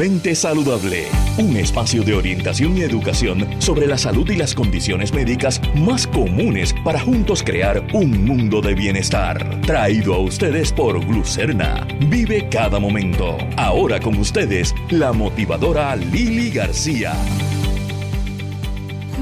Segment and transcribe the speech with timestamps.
[0.00, 5.60] Mente Saludable, un espacio de orientación y educación sobre la salud y las condiciones médicas
[5.74, 9.60] más comunes para juntos crear un mundo de bienestar.
[9.62, 11.84] Traído a ustedes por Glucerna.
[12.08, 13.38] Vive cada momento.
[13.56, 17.14] Ahora con ustedes, la motivadora Lili García.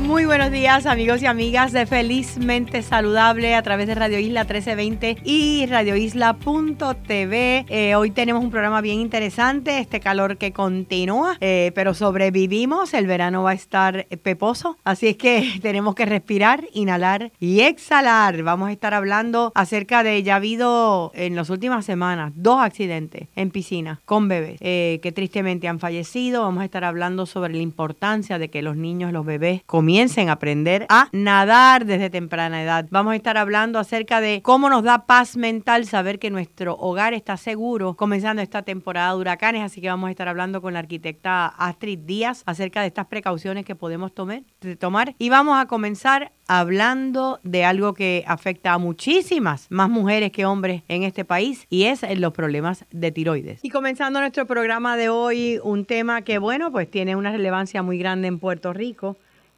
[0.06, 5.16] Muy buenos días amigos y amigas de Felizmente Saludable a través de Radio Isla 1320
[5.24, 7.66] y radioisla.tv.
[7.68, 13.08] Eh, hoy tenemos un programa bien interesante, este calor que continúa, eh, pero sobrevivimos, el
[13.08, 18.44] verano va a estar peposo, así es que tenemos que respirar, inhalar y exhalar.
[18.44, 23.26] Vamos a estar hablando acerca de, ya ha habido en las últimas semanas dos accidentes
[23.34, 26.42] en piscina con bebés eh, que tristemente han fallecido.
[26.42, 30.28] Vamos a estar hablando sobre la importancia de que los niños, los bebés comiencen comiencen
[30.28, 32.86] a aprender a nadar desde temprana edad.
[32.90, 37.14] Vamos a estar hablando acerca de cómo nos da paz mental saber que nuestro hogar
[37.14, 40.80] está seguro comenzando esta temporada de huracanes, así que vamos a estar hablando con la
[40.80, 47.40] arquitecta Astrid Díaz acerca de estas precauciones que podemos tomar, y vamos a comenzar hablando
[47.42, 52.02] de algo que afecta a muchísimas más mujeres que hombres en este país y es
[52.18, 53.64] los problemas de tiroides.
[53.64, 57.96] Y comenzando nuestro programa de hoy, un tema que bueno, pues tiene una relevancia muy
[57.96, 59.16] grande en Puerto Rico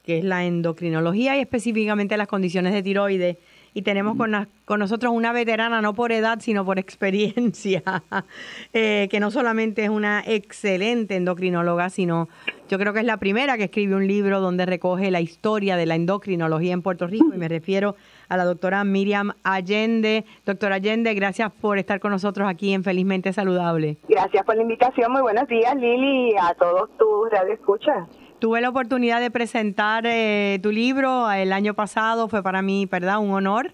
[0.09, 3.37] que es la endocrinología y específicamente las condiciones de tiroides.
[3.75, 7.83] Y tenemos con, con nosotros una veterana, no por edad, sino por experiencia,
[8.73, 12.31] eh, que no solamente es una excelente endocrinóloga, sino
[12.70, 15.84] yo creo que es la primera que escribe un libro donde recoge la historia de
[15.84, 17.34] la endocrinología en Puerto Rico.
[17.34, 17.95] Y me refiero
[18.31, 20.25] a la doctora Miriam Allende.
[20.47, 23.98] Doctora Allende, gracias por estar con nosotros aquí en Felizmente Saludable.
[24.09, 25.12] Gracias por la invitación.
[25.12, 28.09] Muy buenos días, Lili, y a todos tus radioescuchas.
[28.39, 33.19] Tuve la oportunidad de presentar eh, tu libro el año pasado, fue para mí, ¿verdad?
[33.19, 33.72] Un honor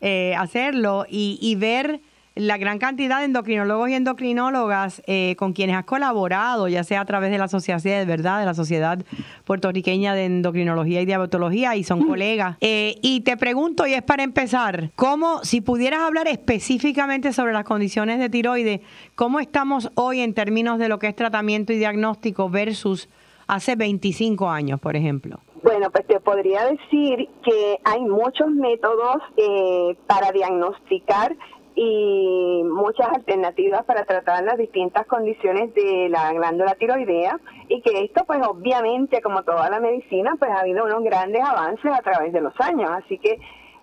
[0.00, 2.00] eh, hacerlo y, ver
[2.36, 7.04] la gran cantidad de endocrinólogos y endocrinólogas eh, con quienes has colaborado, ya sea a
[7.04, 8.38] través de la sociedad, ¿verdad?
[8.38, 9.04] De la Sociedad
[9.44, 12.56] Puertorriqueña de Endocrinología y Diabetología, y son colegas.
[12.60, 18.20] y te pregunto, y es para empezar, ¿cómo, si pudieras hablar específicamente sobre las condiciones
[18.20, 18.80] de tiroides,
[19.16, 23.08] cómo estamos hoy en términos de lo que es tratamiento y diagnóstico versus
[23.46, 25.38] hace 25 años, por ejemplo?
[25.62, 31.34] Bueno, pues te podría decir que hay muchos métodos eh, para diagnosticar
[31.74, 38.24] y muchas alternativas para tratar las distintas condiciones de la glándula tiroidea y que esto
[38.26, 42.42] pues obviamente como toda la medicina pues ha habido unos grandes avances a través de
[42.42, 43.40] los años, así que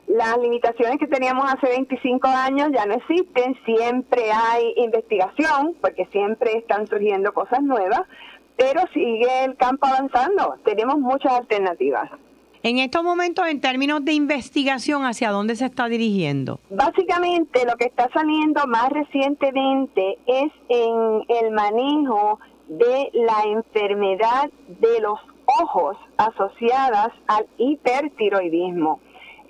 [0.08, 6.58] las limitaciones que teníamos hace 25 años ya no existen, siempre hay investigación porque siempre
[6.58, 8.02] están surgiendo cosas nuevas,
[8.58, 10.56] pero sigue el campo avanzando.
[10.64, 12.10] Tenemos muchas alternativas.
[12.64, 16.60] En estos momentos, en términos de investigación, ¿hacia dónde se está dirigiendo?
[16.70, 25.02] Básicamente, lo que está saliendo más recientemente es en el manejo de la enfermedad de
[25.02, 25.20] los
[25.64, 29.00] ojos asociadas al hipertiroidismo.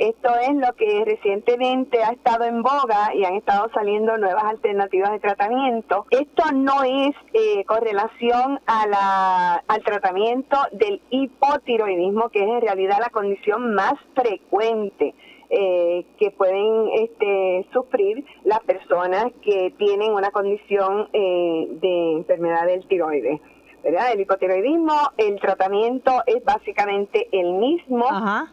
[0.01, 5.11] Esto es lo que recientemente ha estado en boga y han estado saliendo nuevas alternativas
[5.11, 6.07] de tratamiento.
[6.09, 12.61] Esto no es eh, con relación a la, al tratamiento del hipotiroidismo, que es en
[12.61, 15.13] realidad la condición más frecuente.
[15.53, 22.87] Eh, que pueden este, sufrir las personas que tienen una condición eh, de enfermedad del
[22.87, 23.41] tiroides.
[23.83, 24.13] ¿Verdad?
[24.13, 28.05] El hipotiroidismo, el tratamiento es básicamente el mismo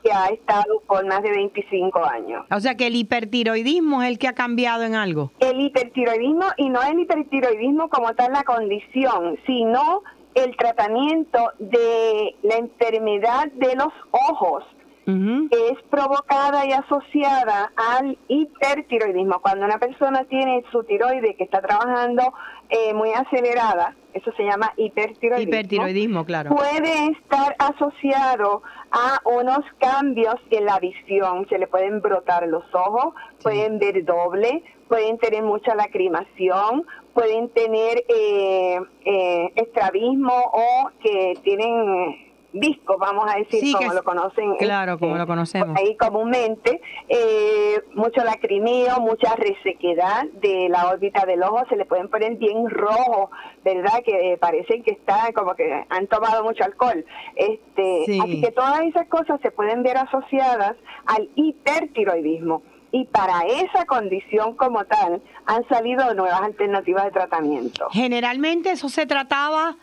[0.02, 2.46] que ha estado por más de 25 años.
[2.50, 5.32] O sea que el hipertiroidismo es el que ha cambiado en algo.
[5.40, 10.02] El hipertiroidismo, y no el hipertiroidismo como tal la condición, sino
[10.34, 13.92] el tratamiento de la enfermedad de los
[14.30, 14.64] ojos
[15.08, 19.40] es provocada y asociada al hipertiroidismo.
[19.40, 22.34] Cuando una persona tiene su tiroide que está trabajando
[22.68, 25.54] eh, muy acelerada, eso se llama hipertiroidismo.
[25.54, 26.50] Hipertiroidismo, claro.
[26.50, 31.46] Puede estar asociado a unos cambios en la visión.
[31.48, 38.04] Se le pueden brotar los ojos, pueden ver doble, pueden tener mucha lacrimación, pueden tener
[38.08, 44.56] eh, eh, estrabismo o que tienen disco, vamos a decir, como lo conocen.
[44.56, 45.76] Claro, como lo conocemos.
[45.78, 52.08] Ahí comúnmente, eh, mucho lacrimeo, mucha resequedad de la órbita del ojo, se le pueden
[52.08, 53.30] poner bien rojo,
[53.64, 54.02] ¿verdad?
[54.04, 57.04] Que eh, parecen que está como que han tomado mucho alcohol.
[57.36, 62.62] Este, Así que todas esas cosas se pueden ver asociadas al hipertiroidismo.
[62.90, 67.88] Y para esa condición como tal han salido nuevas alternativas de tratamiento.
[67.90, 69.76] Generalmente eso se trataba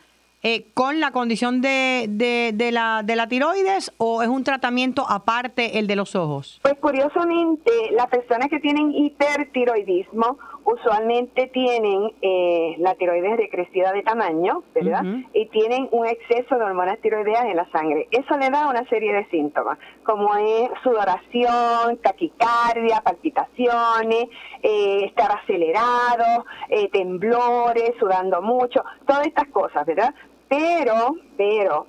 [0.48, 5.80] eh, con la condición de, de, la, de la tiroides o es un tratamiento aparte
[5.80, 6.60] el de los ojos?
[6.62, 14.64] Pues curiosamente, las personas que tienen hipertiroidismo usualmente tienen eh, la tiroides recrecida de tamaño,
[14.76, 15.04] ¿verdad?
[15.34, 18.08] Y tienen un exceso de hormonas tiroideas en la sangre.
[18.12, 24.26] Eso le da una serie de síntomas, como es sudoración, taquicardia, palpitaciones,
[24.62, 30.14] eh, estar acelerado, eh, temblores, sudando mucho, todas estas cosas, ¿verdad?
[30.50, 31.88] Pero, pero,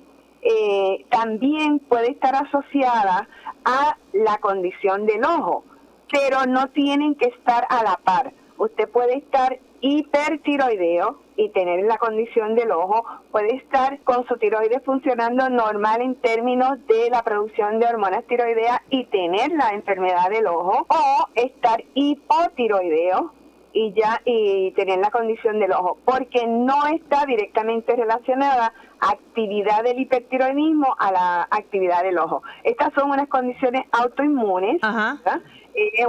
[1.09, 3.27] también puede estar asociada
[3.65, 5.63] a la condición del ojo,
[6.11, 8.33] pero no tienen que estar a la par.
[8.57, 14.83] Usted puede estar hipertiroideo y tener la condición del ojo, puede estar con su tiroides
[14.83, 20.47] funcionando normal en términos de la producción de hormonas tiroideas y tener la enfermedad del
[20.47, 23.33] ojo, o estar hipotiroideo
[23.77, 29.99] y ya y tener la condición del ojo, porque no está directamente relacionada actividad del
[29.99, 32.41] hipertiroidismo a la actividad del ojo.
[32.63, 34.81] Estas son unas condiciones autoinmunes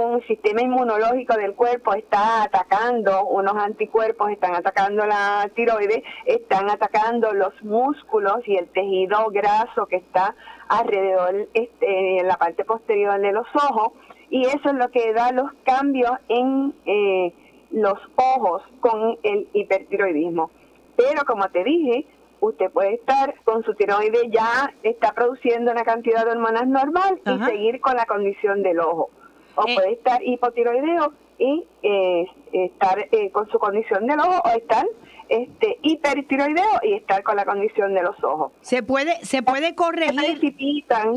[0.01, 7.33] un sistema inmunológico del cuerpo está atacando, unos anticuerpos están atacando la tiroides, están atacando
[7.33, 10.33] los músculos y el tejido graso que está
[10.69, 13.91] alrededor este, en la parte posterior de los ojos
[14.31, 17.33] y eso es lo que da los cambios en eh,
[17.71, 20.51] los ojos con el hipertiroidismo.
[20.95, 22.05] Pero como te dije,
[22.39, 27.45] usted puede estar con su tiroides ya está produciendo una cantidad de hormonas normal y
[27.45, 29.09] seguir con la condición del ojo
[29.55, 29.75] o eh.
[29.75, 34.85] puede estar hipotiroideo y eh, estar eh, con su condición del ojo o estar
[35.29, 38.51] este hipertiroideo y estar con la condición de los ojos.
[38.61, 40.53] Se puede se puede corregir.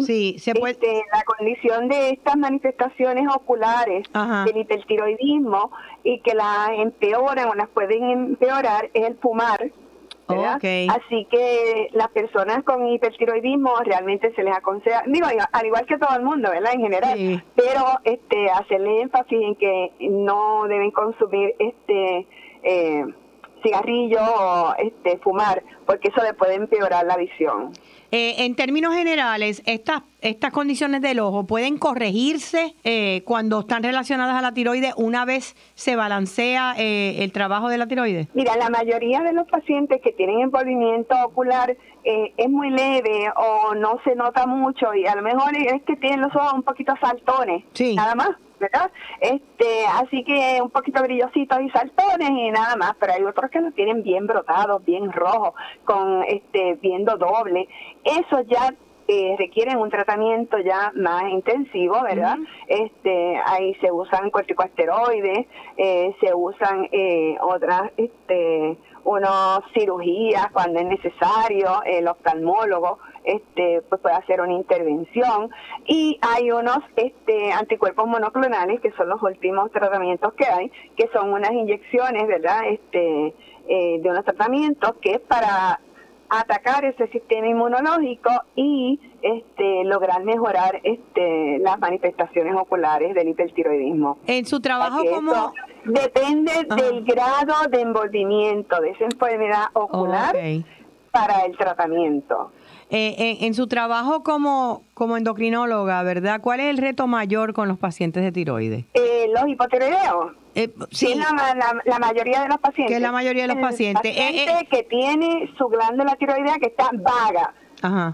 [0.06, 0.72] sí, se puede.
[0.72, 4.06] este, la condición de estas manifestaciones oculares
[4.46, 5.70] del hipertiroidismo
[6.04, 9.70] y que las empeoran o las pueden empeorar es el fumar
[10.88, 16.16] Así que las personas con hipertiroidismo realmente se les aconseja, digo, al igual que todo
[16.16, 16.72] el mundo, ¿verdad?
[16.74, 22.26] En general, pero este hacerle énfasis en que no deben consumir este
[22.62, 23.04] eh,
[23.62, 27.72] cigarrillo o este fumar, porque eso le puede empeorar la visión.
[28.14, 34.36] Eh, en términos generales, estas estas condiciones del ojo pueden corregirse eh, cuando están relacionadas
[34.36, 38.28] a la tiroides una vez se balancea eh, el trabajo de la tiroides?
[38.34, 43.98] Mira, la mayoría de los pacientes que tienen envolvimiento ocular es muy leve o no
[44.04, 47.64] se nota mucho y a lo mejor es que tienen los ojos un poquito saltones,
[47.94, 48.30] nada más.
[48.62, 48.90] ¿Verdad?
[49.20, 53.60] Este, así que un poquito brillositos y saltones y nada más, pero hay otros que
[53.60, 55.54] los tienen bien brotados, bien rojos,
[55.84, 57.68] con este viendo doble.
[58.04, 58.72] Eso ya
[59.08, 62.36] eh, requieren un tratamiento ya más intensivo, ¿verdad?
[62.68, 70.86] Este, ahí se usan corticosteroides, eh, se usan eh, otras, este, unas cirugías cuando es
[70.86, 75.50] necesario, el oftalmólogo este, pues puede hacer una intervención
[75.86, 81.32] y hay unos este, anticuerpos monoclonales que son los últimos tratamientos que hay, que son
[81.32, 82.60] unas inyecciones, ¿verdad?
[82.68, 83.34] Este,
[83.68, 85.80] eh, de unos tratamientos que para
[86.32, 94.18] atacar ese sistema inmunológico y este, lograr mejorar este, las manifestaciones oculares del hipertiroidismo.
[94.26, 95.52] En su trabajo como...
[95.84, 100.34] Depende del grado de envolvimiento de esa enfermedad ocular
[101.10, 102.52] para el tratamiento.
[102.88, 106.40] Eh, en, su trabajo como, como endocrinóloga, ¿verdad?
[106.40, 108.84] ¿Cuál es el reto mayor con los pacientes de tiroides?
[108.94, 110.32] Eh, los hipotiroideos.
[110.54, 112.96] Eh, sí, la, mayoría de los pacientes.
[112.96, 114.16] Que la mayoría de los pacientes.
[114.16, 117.54] Paciente que tiene su glándula tiroidea que está vaga.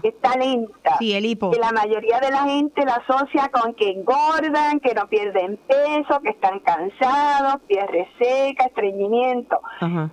[0.01, 0.97] que está lenta.
[0.99, 1.51] Sí, el hipo.
[1.51, 6.21] Que la mayoría de la gente la asocia con que engordan, que no pierden peso,
[6.21, 9.59] que están cansados, pies reseca, estreñimiento.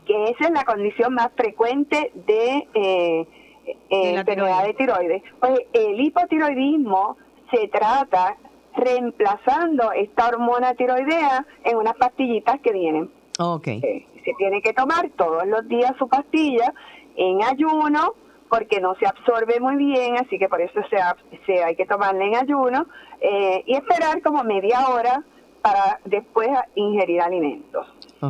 [0.04, 3.28] Que esa es la condición más frecuente de eh,
[3.90, 5.22] eh, enfermedad de tiroides.
[5.38, 7.16] Pues el hipotiroidismo
[7.52, 8.36] se trata
[8.76, 13.10] reemplazando esta hormona tiroidea en unas pastillitas que vienen.
[13.38, 14.06] Okay.
[14.24, 16.72] se tiene que tomar todos los días su pastilla
[17.16, 18.14] en ayuno
[18.48, 20.96] porque no se absorbe muy bien, así que por eso se,
[21.46, 22.86] se hay que tomarla en ayuno
[23.20, 25.22] eh, y esperar como media hora
[25.62, 27.86] para después ingerir alimentos.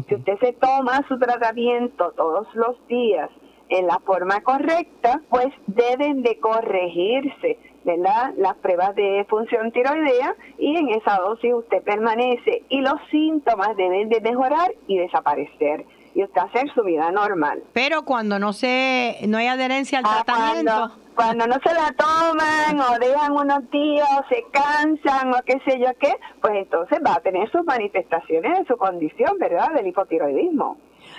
[0.08, 3.30] Si usted se toma su tratamiento todos los días
[3.68, 8.34] en la forma correcta, pues deben de corregirse ¿verdad?
[8.36, 14.08] las pruebas de función tiroidea y en esa dosis usted permanece y los síntomas deben
[14.08, 17.62] de mejorar y desaparecer y usted hacer su vida normal.
[17.72, 22.80] Pero cuando no se no hay adherencia al ah, tratamiento, cuando, no se la toman
[22.80, 26.12] o dejan unos días o se cansan o qué sé yo qué,
[26.42, 29.72] pues entonces va a tener sus manifestaciones de su condición, ¿verdad?
[29.74, 30.76] Del hipotiroidismo.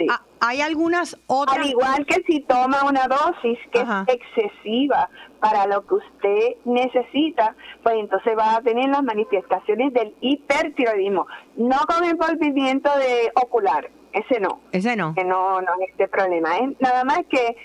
[0.09, 1.57] Ah, hay algunas otras.
[1.57, 7.55] Al igual que si toma una dosis que es excesiva para lo que usted necesita,
[7.83, 11.27] pues entonces va a tener las manifestaciones del hipertiroidismo.
[11.55, 14.59] No con envolvimiento de ocular, ese no.
[14.71, 15.13] Ese no.
[15.15, 16.57] Que no, no es este problema.
[16.57, 17.55] Es nada más que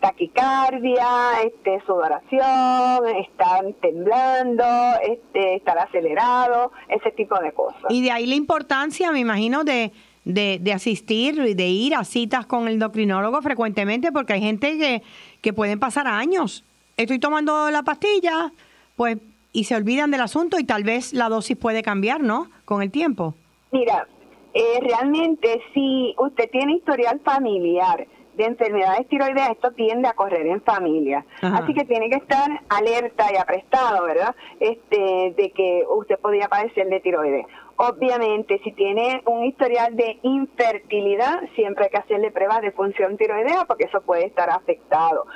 [0.00, 4.64] taquicardia, este, sudoración, están temblando,
[5.02, 7.84] este, estar acelerado, ese tipo de cosas.
[7.88, 9.92] Y de ahí la importancia, me imagino, de,
[10.26, 15.02] de, de asistir, de ir a citas con el endocrinólogo frecuentemente, porque hay gente que,
[15.40, 16.64] que pueden pasar años.
[16.98, 18.52] Estoy tomando la pastilla,
[18.96, 19.16] pues,
[19.52, 22.50] y se olvidan del asunto y tal vez la dosis puede cambiar, ¿no?
[22.64, 23.34] Con el tiempo.
[23.70, 24.06] Mira,
[24.52, 28.06] eh, realmente si usted tiene historial familiar,
[28.36, 31.24] de enfermedades tiroideas, esto tiende a correr en familia.
[31.40, 34.34] Así que tiene que estar alerta y aprestado, ¿verdad?
[34.60, 37.46] Este, de que usted podría padecer de tiroides.
[37.78, 43.64] Obviamente, si tiene un historial de infertilidad, siempre hay que hacerle pruebas de función tiroidea
[43.66, 45.26] porque eso puede estar afectado.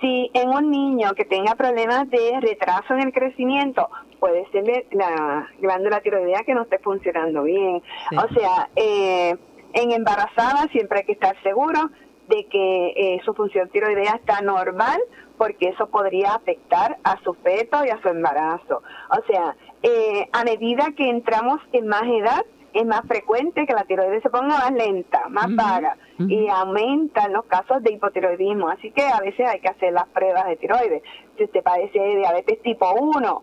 [0.00, 3.88] Si en un niño que tenga problemas de retraso en el crecimiento,
[4.20, 7.82] puede ser la glándula tiroidea que no esté funcionando bien.
[8.12, 9.34] O sea, eh,
[9.72, 11.90] en embarazada siempre hay que estar seguro
[12.28, 15.00] de que eh, su función tiroidea está normal
[15.36, 18.82] porque eso podría afectar a su feto y a su embarazo.
[19.10, 23.84] O sea, eh, a medida que entramos en más edad, es más frecuente que la
[23.84, 28.68] tiroides se ponga más lenta, más vaga, y aumentan los casos de hipotiroidismo.
[28.68, 31.02] Así que a veces hay que hacer las pruebas de tiroides.
[31.36, 33.42] Si usted padece de diabetes tipo 1,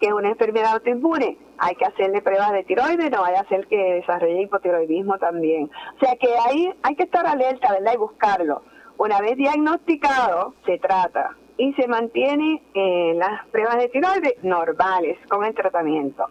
[0.00, 3.66] que es una enfermedad autoinmune, hay que hacerle pruebas de tiroides, no vaya a ser
[3.66, 5.70] que desarrolle hipotiroidismo también.
[5.96, 7.92] O sea que ahí hay que estar alerta, ¿verdad?
[7.94, 8.62] Y buscarlo.
[8.98, 15.44] Una vez diagnosticado, se trata y se mantiene en las pruebas de tiroides normales con
[15.44, 16.26] el tratamiento.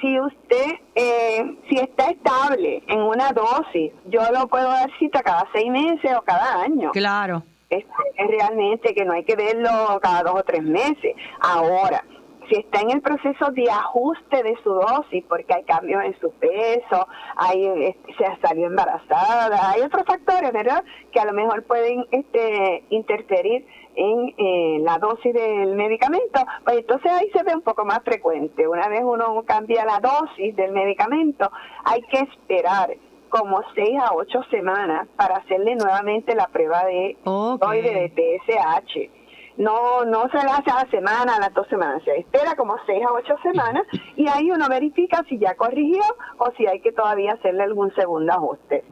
[0.00, 5.46] Si usted, eh, si está estable en una dosis, yo lo puedo dar cita cada
[5.52, 6.90] seis meses o cada año.
[6.90, 7.42] Claro.
[7.70, 7.84] Es,
[8.16, 11.14] es realmente que no hay que verlo cada dos o tres meses.
[11.40, 12.04] Ahora,
[12.48, 16.30] si está en el proceso de ajuste de su dosis, porque hay cambios en su
[16.32, 21.62] peso, hay, este, se ha salido embarazada, hay otros factores, ¿verdad?, que a lo mejor
[21.64, 27.62] pueden este, interferir en eh, la dosis del medicamento, pues entonces ahí se ve un
[27.62, 28.66] poco más frecuente.
[28.66, 31.50] Una vez uno cambia la dosis del medicamento,
[31.84, 32.96] hay que esperar
[33.28, 39.24] como seis a ocho semanas para hacerle nuevamente la prueba de, de TSH
[39.56, 42.76] no no se la hace a la semana, a las dos semanas, se espera como
[42.86, 43.86] seis a ocho semanas
[44.16, 46.02] y ahí uno verifica si ya corrigió
[46.38, 48.84] o si hay que todavía hacerle algún segundo ajuste.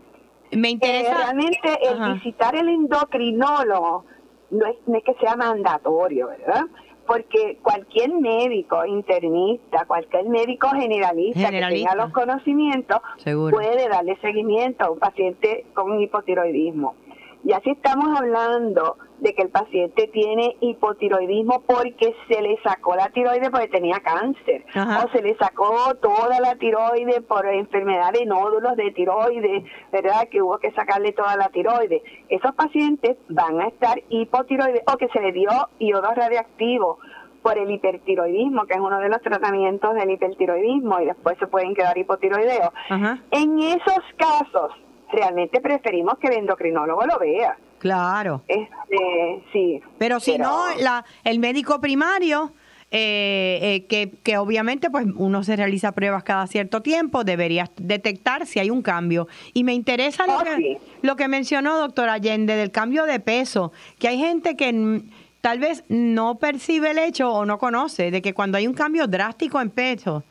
[0.52, 1.12] Me interesa.
[1.12, 4.04] Eh, realmente el visitar el endocrinólogo
[4.52, 6.66] no es, no es que sea mandatorio, ¿verdad?
[7.06, 12.98] porque cualquier médico internista, cualquier médico generalista, que tenga los conocimientos,
[13.50, 16.94] puede darle seguimiento a un paciente con hipotiroidismo.
[17.44, 23.08] Y así estamos hablando de que el paciente tiene hipotiroidismo porque se le sacó la
[23.10, 28.76] tiroide porque tenía cáncer o se le sacó toda la tiroide por enfermedad de nódulos
[28.76, 30.28] de tiroide, ¿verdad?
[30.28, 32.02] Que hubo que sacarle toda la tiroide.
[32.28, 36.98] Esos pacientes van a estar hipotiroides o que se le dio iodo radioactivo
[37.42, 41.74] por el hipertiroidismo, que es uno de los tratamientos del hipertiroidismo y después se pueden
[41.74, 42.70] quedar hipotiroideos.
[43.32, 44.72] En esos casos,
[45.12, 48.42] realmente preferimos que el endocrinólogo lo vea Claro.
[48.46, 49.80] Este, sí.
[49.98, 52.52] Pero si no, la, el médico primario,
[52.92, 58.46] eh, eh, que, que, obviamente pues uno se realiza pruebas cada cierto tiempo, debería detectar
[58.46, 59.26] si hay un cambio.
[59.52, 63.72] Y me interesa lo, oh, que, lo que mencionó doctor Allende del cambio de peso,
[63.98, 65.02] que hay gente que
[65.40, 69.08] tal vez no percibe el hecho o no conoce de que cuando hay un cambio
[69.08, 70.22] drástico en peso,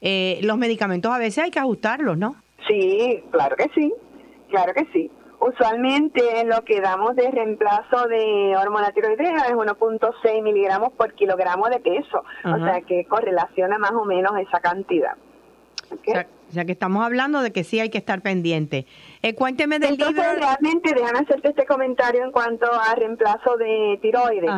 [0.00, 2.36] eh, los medicamentos a veces hay que ajustarlos, ¿no?
[2.66, 3.92] Sí, claro que sí,
[4.54, 5.10] claro que sí.
[5.40, 11.80] Usualmente lo que damos de reemplazo de hormona tiroidea es 1.6 miligramos por kilogramo de
[11.80, 15.16] peso, o sea que correlaciona más o menos esa cantidad.
[15.90, 18.86] O, sea, que estamos hablando de que sí hay que estar pendiente.
[19.22, 24.50] Eh, cuénteme del Entonces, realmente, déjame hacerte este comentario en cuanto a reemplazo de tiroides.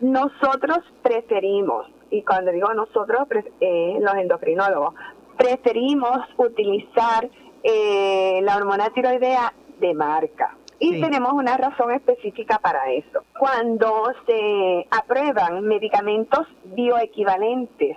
[0.00, 3.28] Nosotros preferimos, y cuando digo nosotros,
[3.60, 4.94] eh, los endocrinólogos,
[5.36, 7.28] preferimos utilizar
[7.62, 10.56] eh, la hormona tiroidea de marca.
[10.78, 13.22] Y tenemos una razón específica para eso.
[13.38, 17.96] Cuando se aprueban medicamentos bioequivalentes,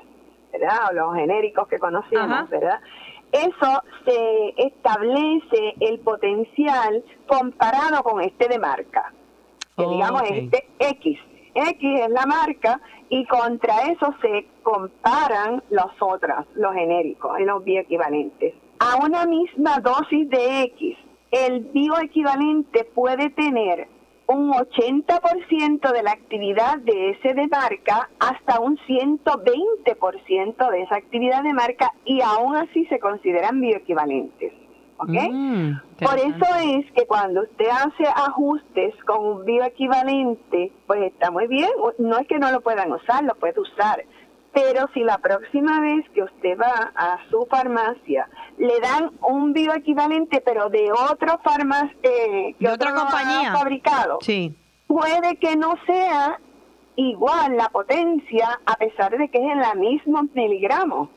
[0.53, 0.89] ¿verdad?
[0.91, 2.79] O los genéricos que conocemos, ¿verdad?
[3.31, 9.11] Eso se establece el potencial comparado con este de marca.
[9.75, 11.19] Que digamos este X.
[11.55, 12.79] X es la marca
[13.09, 18.53] y contra eso se comparan los otros, los genéricos, los bioequivalentes.
[18.79, 20.97] A una misma dosis de X
[21.31, 23.87] el bioequivalente puede tener
[24.27, 31.43] un 80% de la actividad de ese de marca hasta un 120% de esa actividad
[31.43, 34.53] de marca y aún así se consideran bioequivalentes.
[34.97, 35.09] ¿Ok?
[35.09, 41.47] Mm, Por eso es que cuando usted hace ajustes con un bioequivalente, pues está muy
[41.47, 41.69] bien.
[41.99, 44.05] No es que no lo puedan usar, lo puede usar.
[44.55, 50.39] Pero si la próxima vez que usted va a su farmacia le dan un bioequivalente,
[50.39, 54.55] pero de otro farmacia, eh, que otra compañía fabricado, sí.
[54.87, 56.39] puede que no sea
[56.95, 61.09] igual la potencia a pesar de que es en la misma miligramo.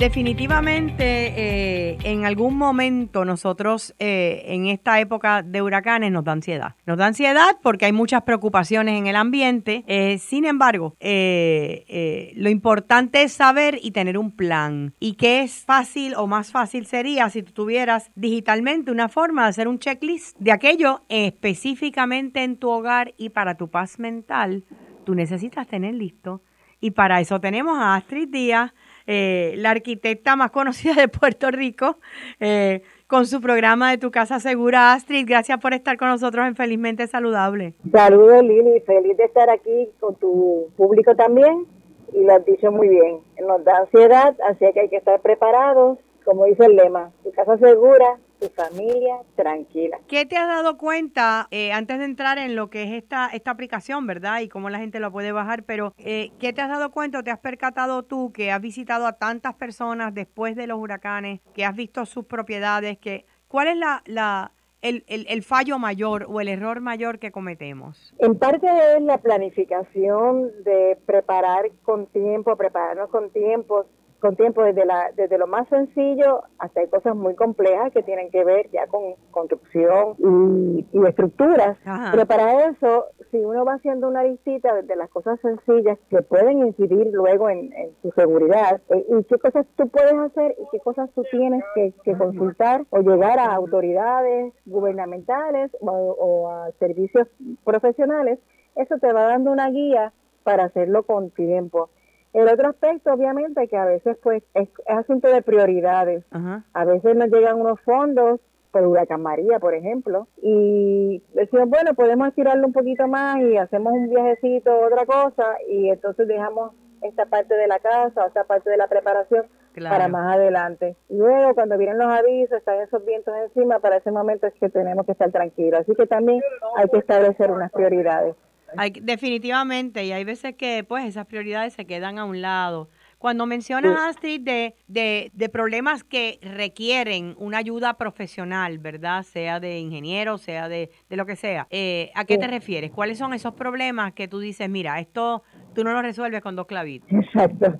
[0.00, 6.74] Definitivamente, eh, en algún momento nosotros eh, en esta época de huracanes nos da ansiedad.
[6.86, 9.84] Nos da ansiedad porque hay muchas preocupaciones en el ambiente.
[9.86, 14.94] Eh, sin embargo, lo importante es saber y tener un plan.
[15.00, 19.48] Y qué es fácil o más fácil sería si tú tuvieras digitalmente una forma de
[19.50, 24.64] hacer un checklist de aquello específicamente en tu hogar y para tu paz mental.
[25.04, 26.40] Tú necesitas tener listo.
[26.80, 28.72] Y para eso tenemos a Astrid Díaz
[29.12, 31.96] eh, la arquitecta más conocida de Puerto Rico,
[32.38, 34.92] eh, con su programa de Tu Casa Segura.
[34.92, 37.74] Astrid, gracias por estar con nosotros en Felizmente Saludable.
[37.90, 41.66] Saludos Lili, feliz de estar aquí con tu público también
[42.12, 43.18] y lo has dicho muy bien.
[43.44, 47.58] Nos da ansiedad, así que hay que estar preparados, como dice el lema, Tu Casa
[47.58, 49.98] Segura tu familia tranquila.
[50.08, 53.50] ¿Qué te has dado cuenta eh, antes de entrar en lo que es esta, esta
[53.50, 54.40] aplicación, verdad?
[54.40, 57.22] Y cómo la gente lo puede bajar, pero eh, ¿qué te has dado cuenta o
[57.22, 61.64] te has percatado tú que has visitado a tantas personas después de los huracanes, que
[61.64, 66.40] has visto sus propiedades, que cuál es la, la el, el, el, fallo mayor o
[66.40, 68.14] el error mayor que cometemos?
[68.18, 73.86] En parte es la planificación de preparar con tiempo, prepararnos con tiempo,
[74.20, 78.30] con tiempo desde, la, desde lo más sencillo hasta hay cosas muy complejas que tienen
[78.30, 81.78] que ver ya con construcción y, y estructuras.
[82.12, 86.66] Pero para eso, si uno va haciendo una listita de las cosas sencillas que pueden
[86.66, 90.80] incidir luego en, en tu seguridad eh, y qué cosas tú puedes hacer y qué
[90.80, 97.28] cosas tú tienes que, consultar o llegar a autoridades gubernamentales o, o a servicios
[97.64, 98.38] profesionales,
[98.74, 101.90] eso te va dando una guía para hacerlo con tiempo.
[102.32, 106.24] El otro aspecto, obviamente, que a veces pues es, asunto de prioridades.
[106.72, 108.40] A veces nos llegan unos fondos
[108.70, 113.92] por Huracán María, por ejemplo, y decimos, bueno, podemos estirarlo un poquito más y hacemos
[113.92, 118.76] un viajecito, otra cosa, y entonces dejamos esta parte de la casa, esta parte de
[118.76, 120.96] la preparación para más adelante.
[121.08, 125.06] Luego, cuando vienen los avisos, están esos vientos encima, para ese momento es que tenemos
[125.06, 125.80] que estar tranquilos.
[125.80, 126.42] Así que también
[126.76, 128.36] hay que establecer unas prioridades.
[128.76, 132.88] Hay, definitivamente, y hay veces que pues esas prioridades se quedan a un lado.
[133.18, 139.24] Cuando mencionas, Astrid, de, de, de, problemas que requieren una ayuda profesional, ¿verdad?
[139.24, 142.90] Sea de ingeniero, sea de, de lo que sea, eh, ¿a qué te refieres?
[142.90, 145.42] ¿Cuáles son esos problemas que tú dices, mira, esto
[145.74, 147.10] tú no lo resuelves con dos clavitos?
[147.12, 147.78] Exacto.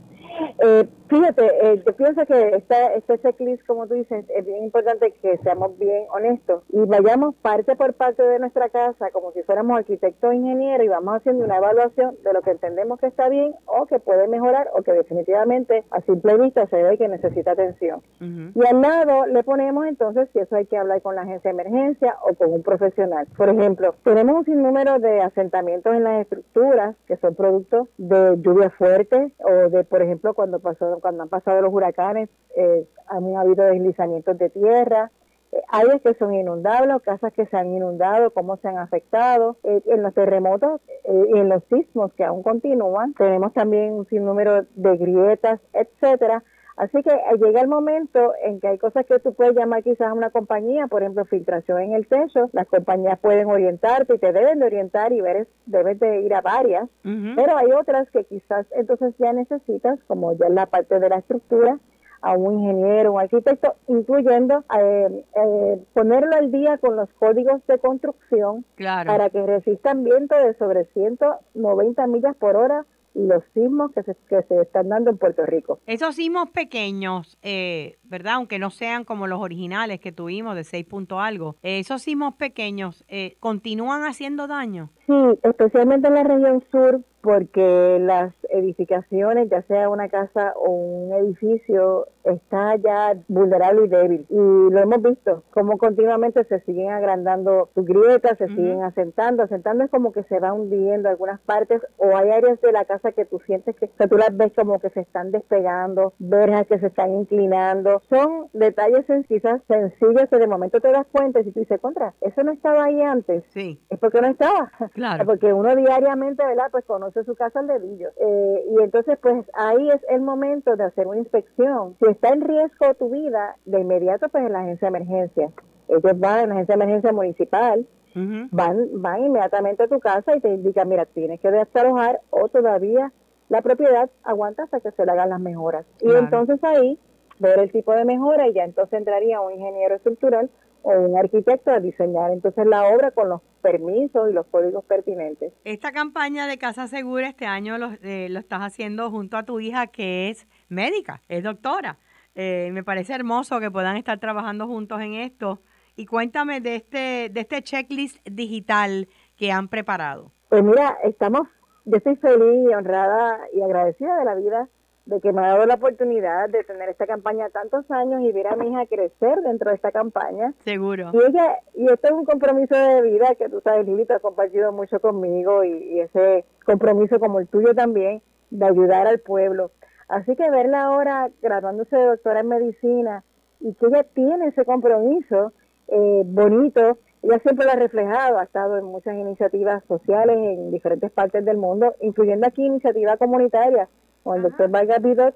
[0.63, 5.13] Eh, Fíjate, eh, yo pienso que esta, este checklist, como tú dices, es bien importante
[5.21, 9.77] que seamos bien honestos y vayamos parte por parte de nuestra casa como si fuéramos
[9.77, 13.57] arquitectos o ingenieros y vamos haciendo una evaluación de lo que entendemos que está bien
[13.67, 18.03] o que puede mejorar o que definitivamente a simple vista se ve que necesita atención.
[18.21, 21.61] Y al lado le ponemos entonces si eso hay que hablar con la agencia de
[21.61, 23.27] emergencia o con un profesional.
[23.37, 28.71] Por ejemplo, tenemos un sinnúmero de asentamientos en las estructuras que son producto de lluvia
[28.71, 34.39] fuerte o de, por ejemplo, cuando pasó cuando han pasado los huracanes, eh, habido deslizamientos
[34.39, 35.11] de tierra,
[35.53, 39.83] eh, áreas que son inundables, casas que se han inundado, cómo se han afectado, eh,
[39.87, 44.97] en los terremotos y en los sismos que aún continúan, tenemos también un sinnúmero de
[44.97, 46.45] grietas, etcétera.
[46.81, 50.15] Así que llega el momento en que hay cosas que tú puedes llamar quizás a
[50.15, 52.49] una compañía, por ejemplo, filtración en el techo.
[52.55, 56.41] Las compañías pueden orientarte y te deben de orientar y ver, debes de ir a
[56.41, 56.89] varias.
[57.03, 61.19] Pero hay otras que quizás entonces ya necesitas, como ya en la parte de la
[61.19, 61.79] estructura,
[62.23, 67.79] a un ingeniero, un arquitecto, incluyendo eh, eh, ponerlo al día con los códigos de
[67.79, 74.17] construcción para que resistan viento de sobre 190 millas por hora los sismos que se,
[74.29, 75.81] que se están dando en Puerto Rico.
[75.87, 78.35] Esos sismos pequeños, eh, ¿verdad?
[78.35, 83.05] Aunque no sean como los originales que tuvimos de 6 punto algo, esos sismos pequeños
[83.09, 84.91] eh, continúan haciendo daño.
[85.11, 91.13] Sí, especialmente en la región sur, porque las edificaciones, ya sea una casa o un
[91.13, 94.27] edificio, está ya vulnerable y débil.
[94.29, 99.43] Y lo hemos visto, como continuamente se siguen agrandando sus grietas, se siguen asentando.
[99.43, 103.13] Asentando es como que se va hundiendo algunas partes o hay áreas de la casa
[103.13, 106.87] que tú sientes que, tú las ves como que se están despegando, verjas que se
[106.87, 108.03] están inclinando.
[108.09, 112.15] Son detalles quizás sencillos que de momento te das cuenta y si tú dices, contra,
[112.21, 113.45] eso no estaba ahí antes.
[113.51, 113.79] Sí.
[113.91, 114.71] Es porque no estaba.
[115.01, 115.25] Claro.
[115.25, 116.67] Porque uno diariamente, ¿verdad?
[116.71, 118.11] Pues conoce su casa al dedillo.
[118.21, 121.97] Eh, y entonces, pues ahí es el momento de hacer una inspección.
[121.99, 125.51] Si está en riesgo tu vida, de inmediato, pues en la agencia de emergencia.
[125.89, 130.41] Ellos van en la agencia de emergencia municipal, van, van inmediatamente a tu casa y
[130.41, 133.11] te indican, mira, tienes que desalojar o todavía
[133.49, 135.87] la propiedad aguanta hasta que se le hagan las mejoras.
[136.03, 136.99] Y entonces ahí
[137.39, 140.51] ver el tipo de mejora y ya entonces entraría un ingeniero estructural
[140.83, 145.53] o un arquitecto a diseñar entonces la obra con los permisos y los códigos pertinentes.
[145.65, 149.61] Esta campaña de Casa Segura este año lo, eh, lo estás haciendo junto a tu
[149.61, 151.99] hija que es médica, es doctora.
[152.35, 155.61] Eh, me parece hermoso que puedan estar trabajando juntos en esto.
[155.97, 160.33] Y cuéntame de este, de este checklist digital que han preparado.
[160.49, 161.49] Pues mira, estamos,
[161.85, 164.69] yo estoy feliz y honrada y agradecida de la vida
[165.07, 168.47] de que me ha dado la oportunidad de tener esta campaña tantos años y ver
[168.47, 170.53] a mi hija crecer dentro de esta campaña.
[170.65, 171.11] Seguro.
[171.13, 174.21] Y ella, y esto es un compromiso de vida que tú sabes, Lili, te ha
[174.21, 179.71] compartido mucho conmigo y, y, ese compromiso como el tuyo también de ayudar al pueblo.
[180.09, 183.25] Así que verla ahora graduándose de doctora en medicina
[183.61, 185.53] y que ella tiene ese compromiso
[185.89, 191.11] eh, bonito, ella siempre lo ha reflejado, ha estado en muchas iniciativas sociales en diferentes
[191.11, 193.89] partes del mundo, incluyendo aquí iniciativas comunitarias
[194.23, 195.35] con el doctor Vargas Vidot,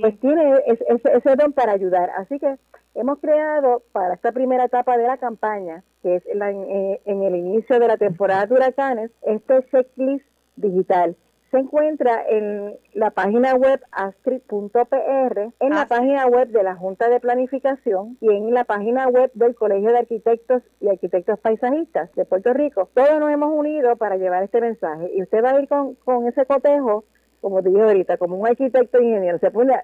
[0.00, 2.10] pues tiene ese, don para ayudar.
[2.16, 2.56] Así que
[2.94, 7.36] hemos creado para esta primera etapa de la campaña, que es en, eh, en el
[7.36, 11.16] inicio de la temporada de huracanes, este checklist digital
[11.54, 17.20] se encuentra en la página web astri.pr, en la página web de la Junta de
[17.20, 22.52] Planificación y en la página web del Colegio de Arquitectos y Arquitectos Paisajistas de Puerto
[22.54, 22.88] Rico.
[22.92, 26.26] Todos nos hemos unido para llevar este mensaje y usted va a ir con, con
[26.26, 27.04] ese cotejo
[27.44, 29.74] como te dije ahorita, como un arquitecto ingeniero, se pone,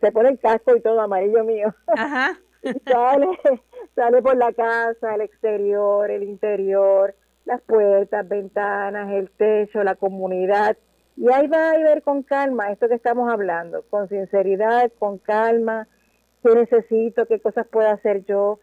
[0.00, 1.74] se pone el casco y todo amarillo mío.
[1.88, 2.38] Ajá.
[2.86, 3.26] sale,
[3.96, 10.76] sale por la casa, el exterior, el interior, las puertas, ventanas, el techo, la comunidad.
[11.16, 15.88] Y ahí va a ver con calma esto que estamos hablando, con sinceridad, con calma,
[16.44, 18.60] qué necesito, qué cosas puedo hacer yo,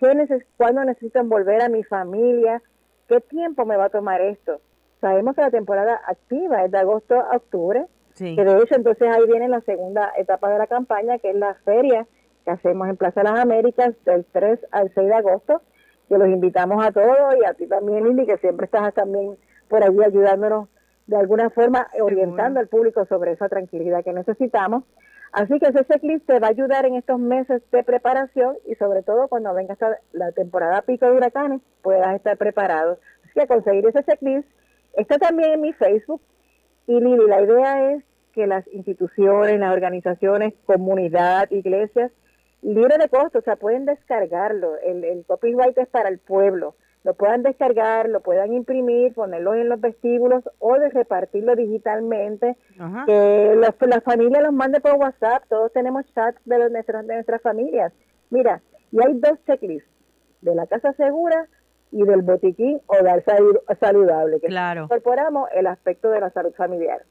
[0.00, 2.62] qué neces cuándo necesito envolver a mi familia,
[3.08, 4.62] qué tiempo me va a tomar esto
[5.04, 7.84] sabemos que la temporada activa es de agosto a octubre,
[8.16, 11.52] que de hecho entonces ahí viene la segunda etapa de la campaña, que es la
[11.56, 12.06] feria
[12.42, 15.60] que hacemos en Plaza de las Américas del 3 al 6 de agosto,
[16.08, 19.36] que los invitamos a todos y a ti también, Lili, que siempre estás también
[19.68, 20.68] por allí ayudándonos
[21.06, 24.84] de alguna forma, orientando al público sobre esa tranquilidad que necesitamos.
[25.32, 29.02] Así que ese checklist te va a ayudar en estos meses de preparación y sobre
[29.02, 29.76] todo cuando venga
[30.12, 32.98] la temporada pico de huracanes, puedas estar preparado.
[33.24, 34.48] Así que conseguir ese checklist
[34.96, 36.20] Está también en mi Facebook.
[36.86, 42.10] Y Lili, la idea es que las instituciones, las organizaciones, comunidad, iglesias,
[42.62, 44.76] libre de costo, o sea, pueden descargarlo.
[44.78, 46.74] El, el copyright es para el pueblo.
[47.04, 52.56] lo puedan descargar, lo puedan imprimir, ponerlo en los vestíbulos o de repartirlo digitalmente,
[53.06, 57.92] que la, familia los mande por WhatsApp, todos tenemos chats de, los, de nuestras familias.
[58.30, 59.88] Mira, y hay dos checklists,
[60.40, 61.46] de la casa segura
[61.94, 63.24] y del botiquín hogar
[63.80, 67.02] saludable, que incorporamos el aspecto de la salud familiar.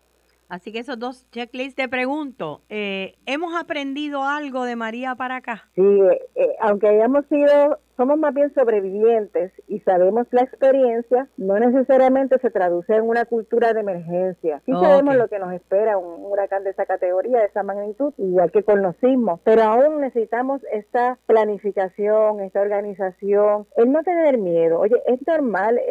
[0.53, 5.63] Así que esos dos checklists, te pregunto, eh, ¿hemos aprendido algo de María para acá?
[5.73, 11.57] Sí, eh, eh, aunque hayamos sido, somos más bien sobrevivientes y sabemos la experiencia, no
[11.57, 14.61] necesariamente se traduce en una cultura de emergencia.
[14.67, 18.51] Sí sabemos lo que nos espera un huracán de esa categoría, de esa magnitud, igual
[18.51, 24.81] que con los sismos, pero aún necesitamos esta planificación, esta organización, el no tener miedo.
[24.81, 25.81] Oye, es normal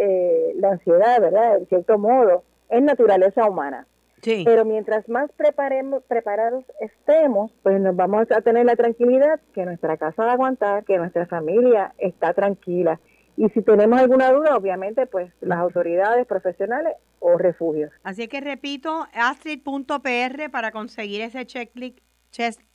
[0.54, 1.56] la ansiedad, ¿verdad?
[1.56, 3.88] En cierto modo, es naturaleza humana.
[4.22, 9.96] Pero mientras más preparemos, preparados estemos, pues nos vamos a tener la tranquilidad que nuestra
[9.96, 13.00] casa va a aguantar, que nuestra familia está tranquila.
[13.36, 17.90] Y si tenemos alguna duda, obviamente, pues las autoridades profesionales o refugios.
[18.04, 21.98] Así que repito, astrid.pr para conseguir ese checklist,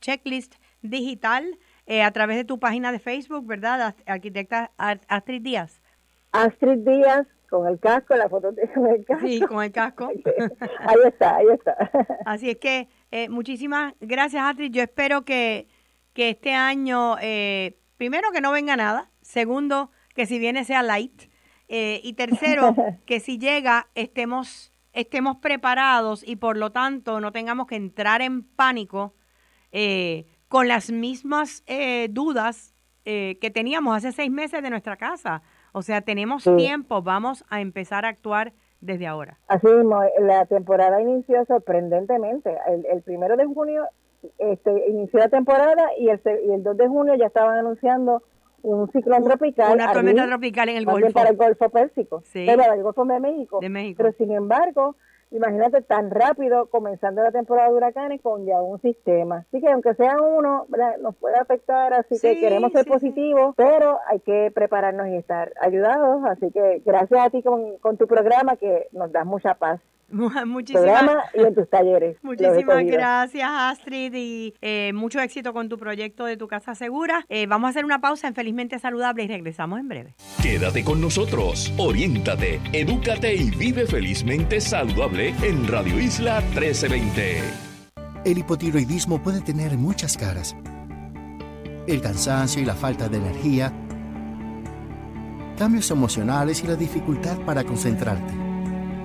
[0.00, 3.94] checklist digital eh, a través de tu página de Facebook, ¿verdad?
[4.06, 5.80] Arquitecta Astrid Díaz.
[6.32, 9.26] Astrid Díaz con el casco, la foto con el casco.
[9.26, 10.08] Sí, con el casco.
[10.80, 11.90] ahí está, ahí está.
[12.24, 14.70] Así es que eh, muchísimas gracias, Astrid.
[14.70, 15.66] Yo espero que,
[16.12, 19.10] que este año, eh, primero, que no venga nada.
[19.22, 21.22] Segundo, que si viene sea light.
[21.68, 27.66] Eh, y tercero, que si llega, estemos, estemos preparados y por lo tanto no tengamos
[27.66, 29.14] que entrar en pánico
[30.48, 31.62] con las mismas
[32.08, 37.60] dudas que teníamos hace seis meses de nuestra casa o sea, tenemos tiempo, vamos a
[37.60, 39.38] empezar a actuar desde ahora.
[39.48, 42.56] Así mismo, la temporada inició sorprendentemente.
[42.90, 43.84] El, primero de junio
[44.38, 48.22] este, inició la temporada y el, y el 2 de junio ya estaban anunciando
[48.62, 49.72] un ciclón tropical.
[49.72, 51.12] Una tormenta tropical en el Golfo.
[51.12, 52.22] Para el Golfo Pérsico.
[52.24, 52.44] Sí.
[52.46, 53.58] Pero el Golfo de México.
[53.60, 53.98] De México.
[53.98, 54.96] Pero sin embargo,
[55.30, 59.44] imagínate tan rápido comenzando la temporada de huracanes con ya un sistema.
[59.48, 60.66] Así que aunque sea uno,
[61.00, 66.24] nos puede afectar, así que queremos ser positivos, pero hay que prepararnos y estar ayudados.
[66.24, 69.80] Así que gracias a ti con, con tu programa que nos da mucha paz.
[70.10, 72.16] Muchísimas, y en tus talleres.
[72.22, 77.26] Muchísimas gracias, Astrid, y eh, mucho éxito con tu proyecto de tu casa segura.
[77.28, 80.14] Eh, vamos a hacer una pausa en Felizmente Saludable y regresamos en breve.
[80.42, 87.42] Quédate con nosotros, oriéntate, edúcate y vive felizmente saludable en Radio Isla 1320.
[88.24, 90.56] El hipotiroidismo puede tener muchas caras.
[91.86, 93.72] El cansancio y la falta de energía,
[95.58, 98.47] cambios emocionales y la dificultad para concentrarte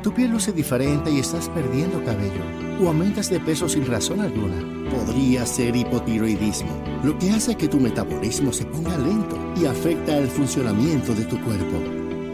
[0.03, 2.43] tu piel luce diferente y estás perdiendo cabello
[2.81, 4.89] o aumentas de peso sin razón alguna.
[4.91, 6.71] Podría ser hipotiroidismo,
[7.03, 11.41] lo que hace que tu metabolismo se ponga lento y afecta el funcionamiento de tu
[11.41, 11.81] cuerpo.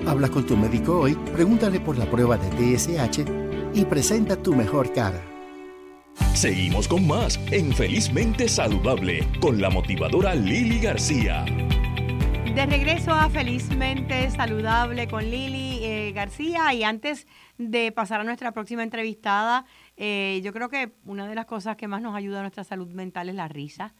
[0.08, 3.24] Habla con tu médico hoy, pregúntale por la prueba de TSH
[3.76, 5.22] y presenta tu mejor cara.
[6.34, 11.46] Seguimos con más en Felizmente Saludable con la motivadora Lili García.
[12.56, 15.79] De regreso a Felizmente Saludable con Lili
[16.10, 19.65] eh, García y antes de pasar a nuestra próxima entrevistada,
[19.98, 22.88] eh, yo creo que una de las cosas que más nos ayuda a nuestra salud
[22.89, 23.93] mental es la risa.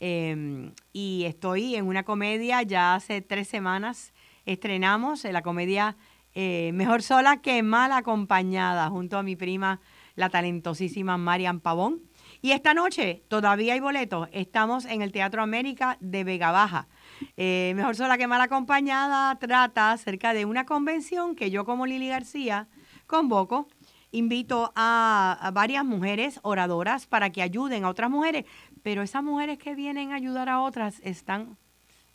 [0.00, 4.12] Em, y estoy en una comedia, ya hace tres semanas
[4.44, 5.96] estrenamos la comedia
[6.38, 9.80] eh, Mejor sola que mal acompañada, junto a mi prima,
[10.16, 12.02] la talentosísima Marian Pavón.
[12.42, 14.28] Y esta noche todavía hay boletos.
[14.32, 16.88] Estamos en el Teatro América de Vega Baja.
[17.36, 22.08] Eh, mejor sola que mal acompañada trata acerca de una convención que yo como Lili
[22.08, 22.68] García
[23.06, 23.68] convoco.
[24.12, 28.44] Invito a, varias mujeres oradoras para que ayuden a otras mujeres,
[28.82, 31.58] pero esas mujeres que vienen a ayudar a otras están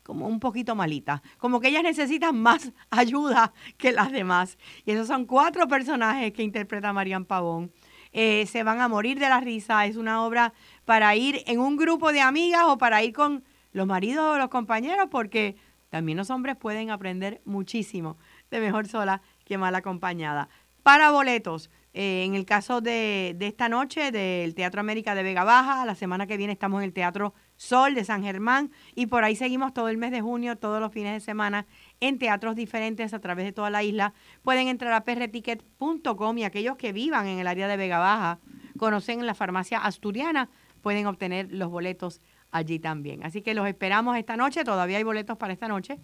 [0.02, 4.58] como un poquito malitas, como que ellas necesitan más ayuda que las demás.
[4.86, 7.72] Y esos son cuatro personajes que interpreta Marian Pavón.
[8.14, 10.54] Eh, se van a morir de la risa, es una obra
[10.86, 14.50] para ir en un grupo de amigas o para ir con los maridos o los
[14.50, 15.56] compañeros, porque
[15.90, 18.18] también los hombres pueden aprender muchísimo
[18.50, 20.50] de mejor sola que mal acompañada.
[20.84, 25.44] Para boletos, eh, en el caso de, de, esta noche del Teatro América de Vega
[25.44, 29.24] Baja, la semana que viene estamos en el Teatro Sol de San Germán y por
[29.24, 31.68] ahí seguimos todo el mes de junio, todos los fines de semana
[32.00, 34.14] en teatros diferentes a través de toda la isla.
[34.42, 38.40] Pueden entrar a prticket.com y aquellos que vivan en el área de Vega Baja,
[38.80, 40.50] conocen la farmacia asturiana,
[40.82, 43.24] pueden obtener los boletos allí también.
[43.24, 46.00] Así que los esperamos esta noche, todavía hay boletos para esta noche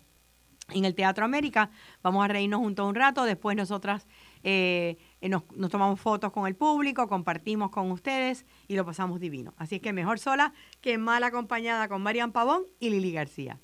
[0.70, 1.70] en el Teatro América.
[2.02, 4.08] Vamos a reírnos juntos un rato, después nosotras
[4.44, 9.54] eh, nos, nos, tomamos fotos con el público, compartimos con ustedes y lo pasamos divino.
[9.58, 13.60] Así que mejor sola que mal acompañada con Marian Pavón y Lili García.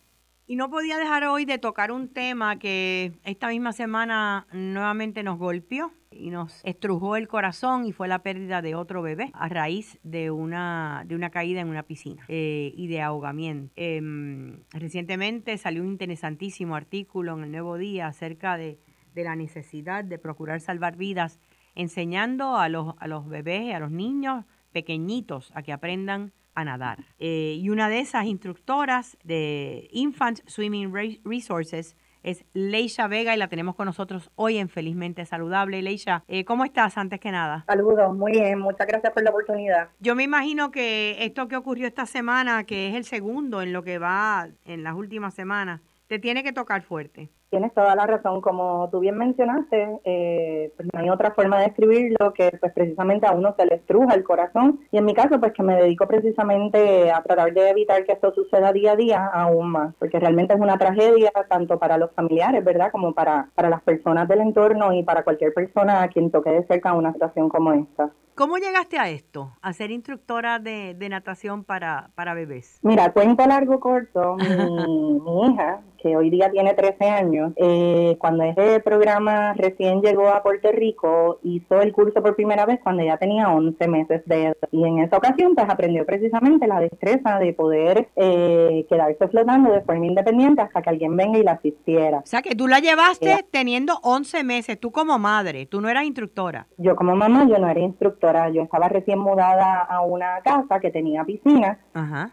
[0.46, 5.40] Y no podía dejar hoy de tocar un tema que esta misma semana nuevamente nos
[5.40, 10.00] golpeó y nos estrujó el corazón y fue la pérdida de otro bebé a raíz
[10.04, 13.72] de una, de una caída en una piscina eh, y de ahogamiento.
[13.76, 18.80] Em, recientemente salió un interesantísimo artículo en el Nuevo Día acerca de,
[19.14, 21.40] de la necesidad de procurar salvar vidas,
[21.76, 27.06] enseñando a los, a los bebés, a los niños pequeñitos a que aprendan a nadar.
[27.20, 33.48] Eh, y una de esas instructoras de Infant Swimming Resources es Leisha Vega y la
[33.48, 35.82] tenemos con nosotros hoy en Felizmente Saludable.
[35.82, 37.66] Leisha, eh, ¿cómo estás antes que nada?
[37.68, 39.90] Saludos, muy bien, muchas gracias por la oportunidad.
[40.00, 43.84] Yo me imagino que esto que ocurrió esta semana, que es el segundo en lo
[43.84, 47.30] que va en las últimas semanas, te tiene que tocar fuerte.
[47.54, 51.68] Tienes toda la razón, como tú bien mencionaste, eh, pues no hay otra forma de
[51.68, 55.40] escribirlo que pues precisamente a uno se le estruja el corazón y en mi caso
[55.40, 59.28] pues que me dedico precisamente a tratar de evitar que esto suceda día a día
[59.28, 62.92] aún más, porque realmente es una tragedia tanto para los familiares, ¿verdad?
[62.92, 66.66] Como para, para las personas del entorno y para cualquier persona a quien toque de
[66.66, 68.10] cerca una situación como esta.
[68.36, 72.80] ¿Cómo llegaste a esto, a ser instructora de, natación para, para bebés?
[72.82, 74.38] Mira, cuento largo corto,
[74.88, 80.28] mi, mi hija, que hoy día tiene 13 años, eh, cuando ese programa recién llegó
[80.28, 84.44] a Puerto Rico, hizo el curso por primera vez cuando ella tenía 11 meses de
[84.44, 84.58] edad.
[84.72, 89.82] Y en esa ocasión, pues aprendió precisamente la destreza de poder eh, quedarse flotando de
[89.82, 92.18] forma independiente hasta que alguien venga y la asistiera.
[92.18, 96.04] O sea, que tú la llevaste teniendo 11 meses, tú como madre, tú no eras
[96.04, 96.68] instructora.
[96.78, 100.92] Yo como mamá, yo no era instructora, yo estaba recién mudada a una casa que
[100.92, 101.80] tenía piscina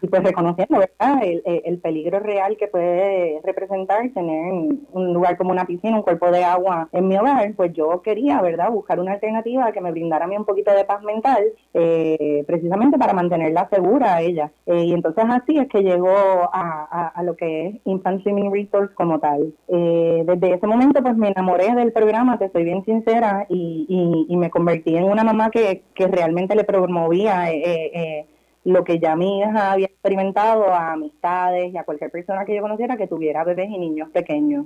[0.01, 1.23] y pues reconociendo, ¿verdad?
[1.23, 4.53] El, el peligro real que puede representar presentar tener
[4.91, 8.41] un lugar como una piscina, un cuerpo de agua en mi hogar, pues yo quería,
[8.41, 12.43] ¿verdad?, buscar una alternativa que me brindara a mí un poquito de paz mental, eh,
[12.47, 14.51] precisamente para mantenerla segura a ella.
[14.65, 19.19] Eh, y entonces así es que llegó a, lo que es Infant Swimming Resource como
[19.19, 19.53] tal.
[19.67, 24.37] Eh, desde ese momento pues me enamoré del programa, te soy bien sincera, y, y,
[24.41, 28.25] me convertí en una mamá que, que realmente le promovía eh,
[28.63, 32.61] lo que ya mi hija había experimentado a amistades y a cualquier persona que yo
[32.61, 34.65] conociera que tuviera bebés y niños pequeños.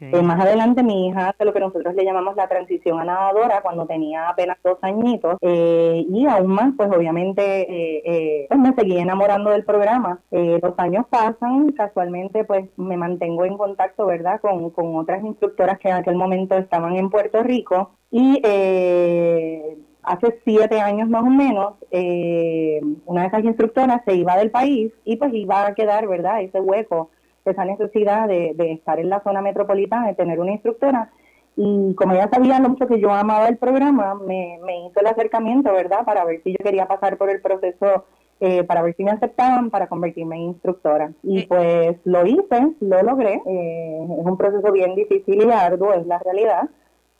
[0.00, 3.60] Eh, más adelante mi hija hace lo que nosotros le llamamos la transición a nadadora
[3.60, 8.98] cuando tenía apenas dos añitos eh, y aún más pues obviamente eh, pues me seguí
[8.98, 10.20] enamorando del programa.
[10.30, 15.88] los años pasan, casualmente pues me mantengo en contacto verdad con, con otras instructoras que
[15.88, 18.40] en aquel momento estaban en Puerto Rico y
[20.04, 24.92] hace siete años más o menos, eh, una de esas instructoras se iba del país
[25.04, 27.10] y pues iba a quedar, ¿verdad?, ese hueco,
[27.44, 31.10] esa necesidad de, estar en la zona metropolitana, de tener una instructora.
[31.56, 35.72] Y como ella sabía lo mucho que yo amaba el programa, me, hizo el acercamiento,
[35.72, 38.04] ¿verdad?, para ver si yo quería pasar por el proceso,
[38.40, 41.12] eh, para ver si me aceptaban para convertirme en instructora.
[41.22, 41.46] Y eh.
[41.48, 43.34] pues lo hice, lo logré.
[43.34, 46.68] es un proceso bien difícil y arduo, es la realidad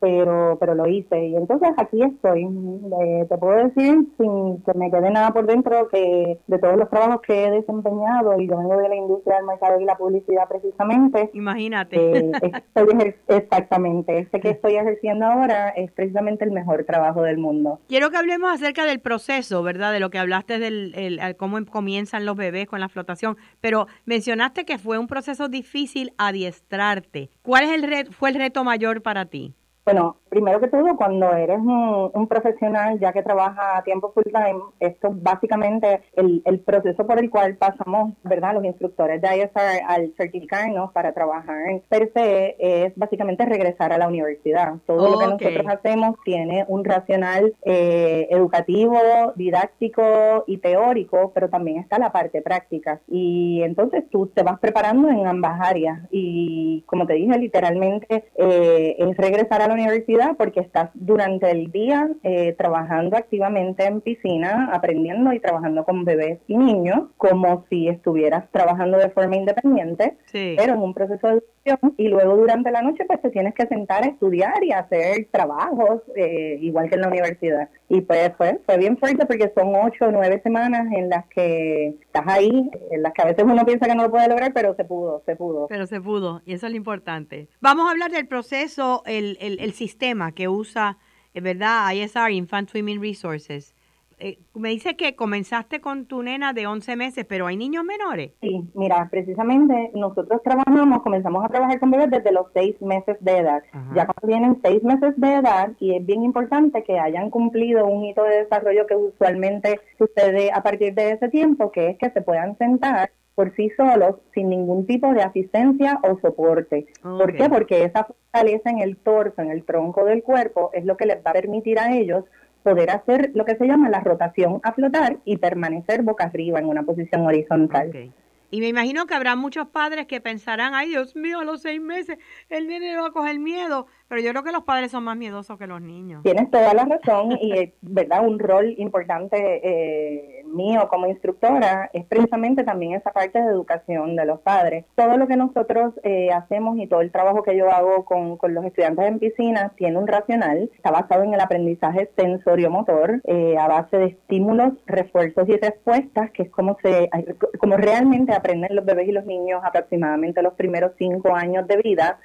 [0.01, 2.43] pero pero lo hice y entonces aquí estoy.
[2.43, 6.89] Eh, te puedo decir sin que me quede nada por dentro que de todos los
[6.91, 10.49] trabajos que he desempeñado y yo vengo de la industria del mercado y la publicidad
[10.49, 11.31] precisamente.
[11.33, 12.19] Imagínate.
[12.19, 12.33] Eh,
[13.29, 14.19] exactamente.
[14.19, 17.81] Este que estoy ejerciendo ahora es precisamente el mejor trabajo del mundo.
[17.89, 19.93] Quiero que hablemos acerca del proceso, ¿verdad?
[19.93, 24.65] De lo que hablaste del el, cómo comienzan los bebés con la flotación, pero mencionaste
[24.65, 27.31] que fue un proceso difícil adiestrarte.
[27.43, 29.55] ¿Cuál es el fue el reto mayor para ti?
[29.85, 34.61] Bueno, primero que todo, cuando eres un, profesional ya que trabaja a tiempo full time,
[34.81, 38.55] esto básicamente el, el proceso por el cual pasamos, ¿verdad?
[38.55, 44.09] Los instructores de ISR al certificarnos para trabajar per se es básicamente regresar a la
[44.09, 44.75] universidad.
[44.87, 48.99] Todo lo que nosotros hacemos tiene un racional eh, educativo,
[49.37, 53.01] didáctico y teórico, pero también está la parte práctica.
[53.07, 56.01] Y entonces tú te vas preparando en ambas áreas.
[56.11, 61.71] Y como te dije, literalmente eh, es regresar a la universidad porque estás durante el
[61.71, 67.89] día eh, trabajando activamente en piscina, aprendiendo y trabajando con bebés y niños, como si
[67.89, 71.95] estuvieras trabajando de forma independiente, pero en un proceso de educación.
[71.97, 76.03] Y luego durante la noche, pues te tienes que sentar a estudiar y hacer trabajos,
[76.15, 77.69] eh, igual que en la universidad.
[77.89, 81.97] Y pues fue, fue bien fuerte porque son ocho o nueve semanas en las que
[82.01, 84.75] estás ahí, en las que a veces uno piensa que no lo puede lograr, pero
[84.75, 85.67] se pudo, se pudo.
[85.69, 87.49] Pero se pudo, y eso es lo importante.
[87.61, 90.99] Vamos a hablar del proceso, el, el, el sistema que usa,
[91.33, 91.91] eh, ¿verdad?
[91.93, 93.75] ISR, Infant Swimming Resources.
[94.21, 98.33] Eh, me dice que comenzaste con tu nena de 11 meses, pero hay niños menores.
[98.41, 103.39] Sí, mira, precisamente nosotros trabajamos, comenzamos a trabajar con bebés desde los 6 meses de
[103.39, 103.63] edad.
[103.95, 108.05] Ya cuando tienen 6 meses de edad, y es bien importante que hayan cumplido un
[108.05, 112.23] hito de desarrollo que usualmente sucede a partir de ese tiempo, que es que se
[112.23, 116.87] puedan sentar por sí solos sin ningún tipo de asistencia o soporte.
[117.03, 117.49] ¿Por qué?
[117.49, 121.19] Porque esa fortaleza en el torso, en el tronco del cuerpo, es lo que les
[121.19, 122.25] va a permitir a ellos
[122.63, 126.67] poder hacer lo que se llama la rotación a flotar y permanecer boca arriba en
[126.67, 128.13] una posición horizontal.
[128.51, 131.81] Y me imagino que habrá muchos padres que pensarán, ay Dios mío, a los seis
[131.81, 132.19] meses
[132.49, 133.89] el nene va a coger miedo.
[134.15, 136.23] Pero yo creo que los padres son más miedosos que los niños.
[136.23, 138.25] Tienes toda la razón y, ¿verdad?
[138.25, 144.25] Un rol importante eh, mío como instructora es precisamente también esa parte de educación de
[144.25, 144.85] los padres.
[144.95, 148.65] Todo lo que nosotros eh, hacemos y todo el trabajo que yo hago con, los
[148.65, 153.97] estudiantes en piscina tiene un racional, está basado en el aprendizaje sensorio-motor eh, a base
[153.97, 157.11] de estímulos, refuerzos y respuestas, que es como, se,
[157.59, 162.21] como realmente aprenden los bebés y los niños aproximadamente los primeros cinco años de vida.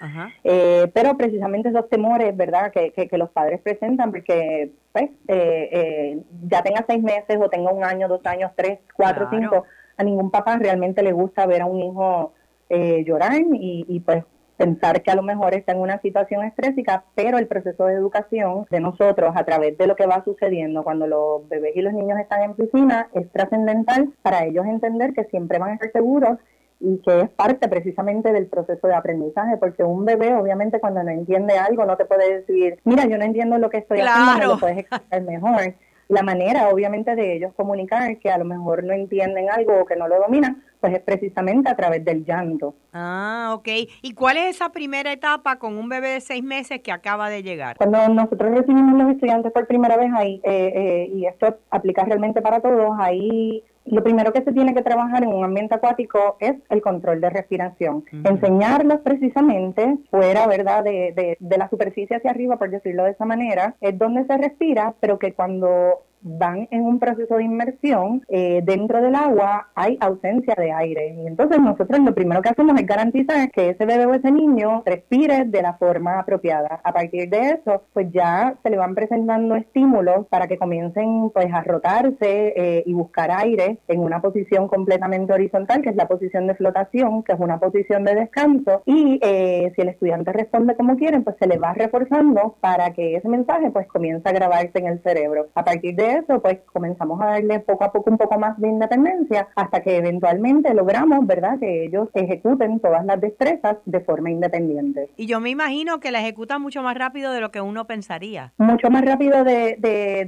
[0.94, 6.84] pero precisamente temores, ¿verdad?, que, que, los padres presentan, porque pues, eh, eh, ya tenga
[6.88, 9.66] seis meses o tenga un año, dos años, tres, cuatro, cinco,
[9.98, 12.34] a ningún papá realmente le gusta ver a un hijo
[12.70, 14.24] eh, llorar y, y pues
[14.60, 18.68] pensar que a lo mejor está en una situación estrésica, pero el proceso de educación
[18.70, 22.20] de nosotros a través de lo que va sucediendo cuando los bebés y los niños
[22.20, 26.38] están en piscina es trascendental para ellos entender que siempre van a estar seguros
[26.80, 31.12] y que es parte precisamente del proceso de aprendizaje, porque un bebé obviamente cuando no
[31.12, 34.60] entiende algo no te puede decir, mira, yo no entiendo lo que estoy haciendo, lo
[34.60, 35.76] puedes explicar mejor.
[36.08, 39.96] La manera obviamente de ellos comunicar que a lo mejor no entienden algo o que
[39.96, 42.74] no lo dominan, pues es precisamente a través del llanto.
[42.94, 43.68] Ah, ok.
[44.02, 47.44] ¿Y cuál es esa primera etapa con un bebé de seis meses que acaba de
[47.44, 47.78] llegar?
[47.78, 52.42] Cuando nosotros recibimos los estudiantes por primera vez ahí, eh, eh, y esto aplica realmente
[52.42, 56.56] para todos, ahí lo primero que se tiene que trabajar en un ambiente acuático es
[56.70, 58.04] el control de respiración.
[58.24, 63.26] Enseñarlos precisamente fuera, ¿verdad?, de, de, de la superficie hacia arriba, por decirlo de esa
[63.26, 68.62] manera, es donde se respira, pero que cuando van en un proceso de inmersión, eh,
[68.64, 71.16] dentro del agua hay ausencia de aire.
[71.16, 74.84] Y entonces nosotros lo primero que hacemos es garantizar que ese bebé o ese niño
[74.86, 76.82] respire de la forma apropiada.
[76.84, 81.48] A partir de eso, pues ya se le van presentando estímulos para que comiencen pues
[81.54, 86.48] a rotarse eh, y buscar aire en una posición completamente horizontal, que es la posición
[86.48, 88.84] de flotación, que es una posición de descanso.
[88.86, 93.16] Y eh, si el estudiante responde como quieren, pues se le va reforzando para que
[93.16, 95.48] ese mensaje pues comience a grabarse en el cerebro.
[95.56, 98.68] A partir de eso, pues comenzamos a darle poco a poco un poco más de
[98.68, 105.10] independencia hasta que eventualmente logramos, ¿verdad?, que ellos ejecuten todas las destrezas de forma independiente.
[105.16, 108.54] Y yo me imagino que la ejecutan mucho más rápido de lo que uno pensaría.
[108.58, 109.78] Mucho más rápido de,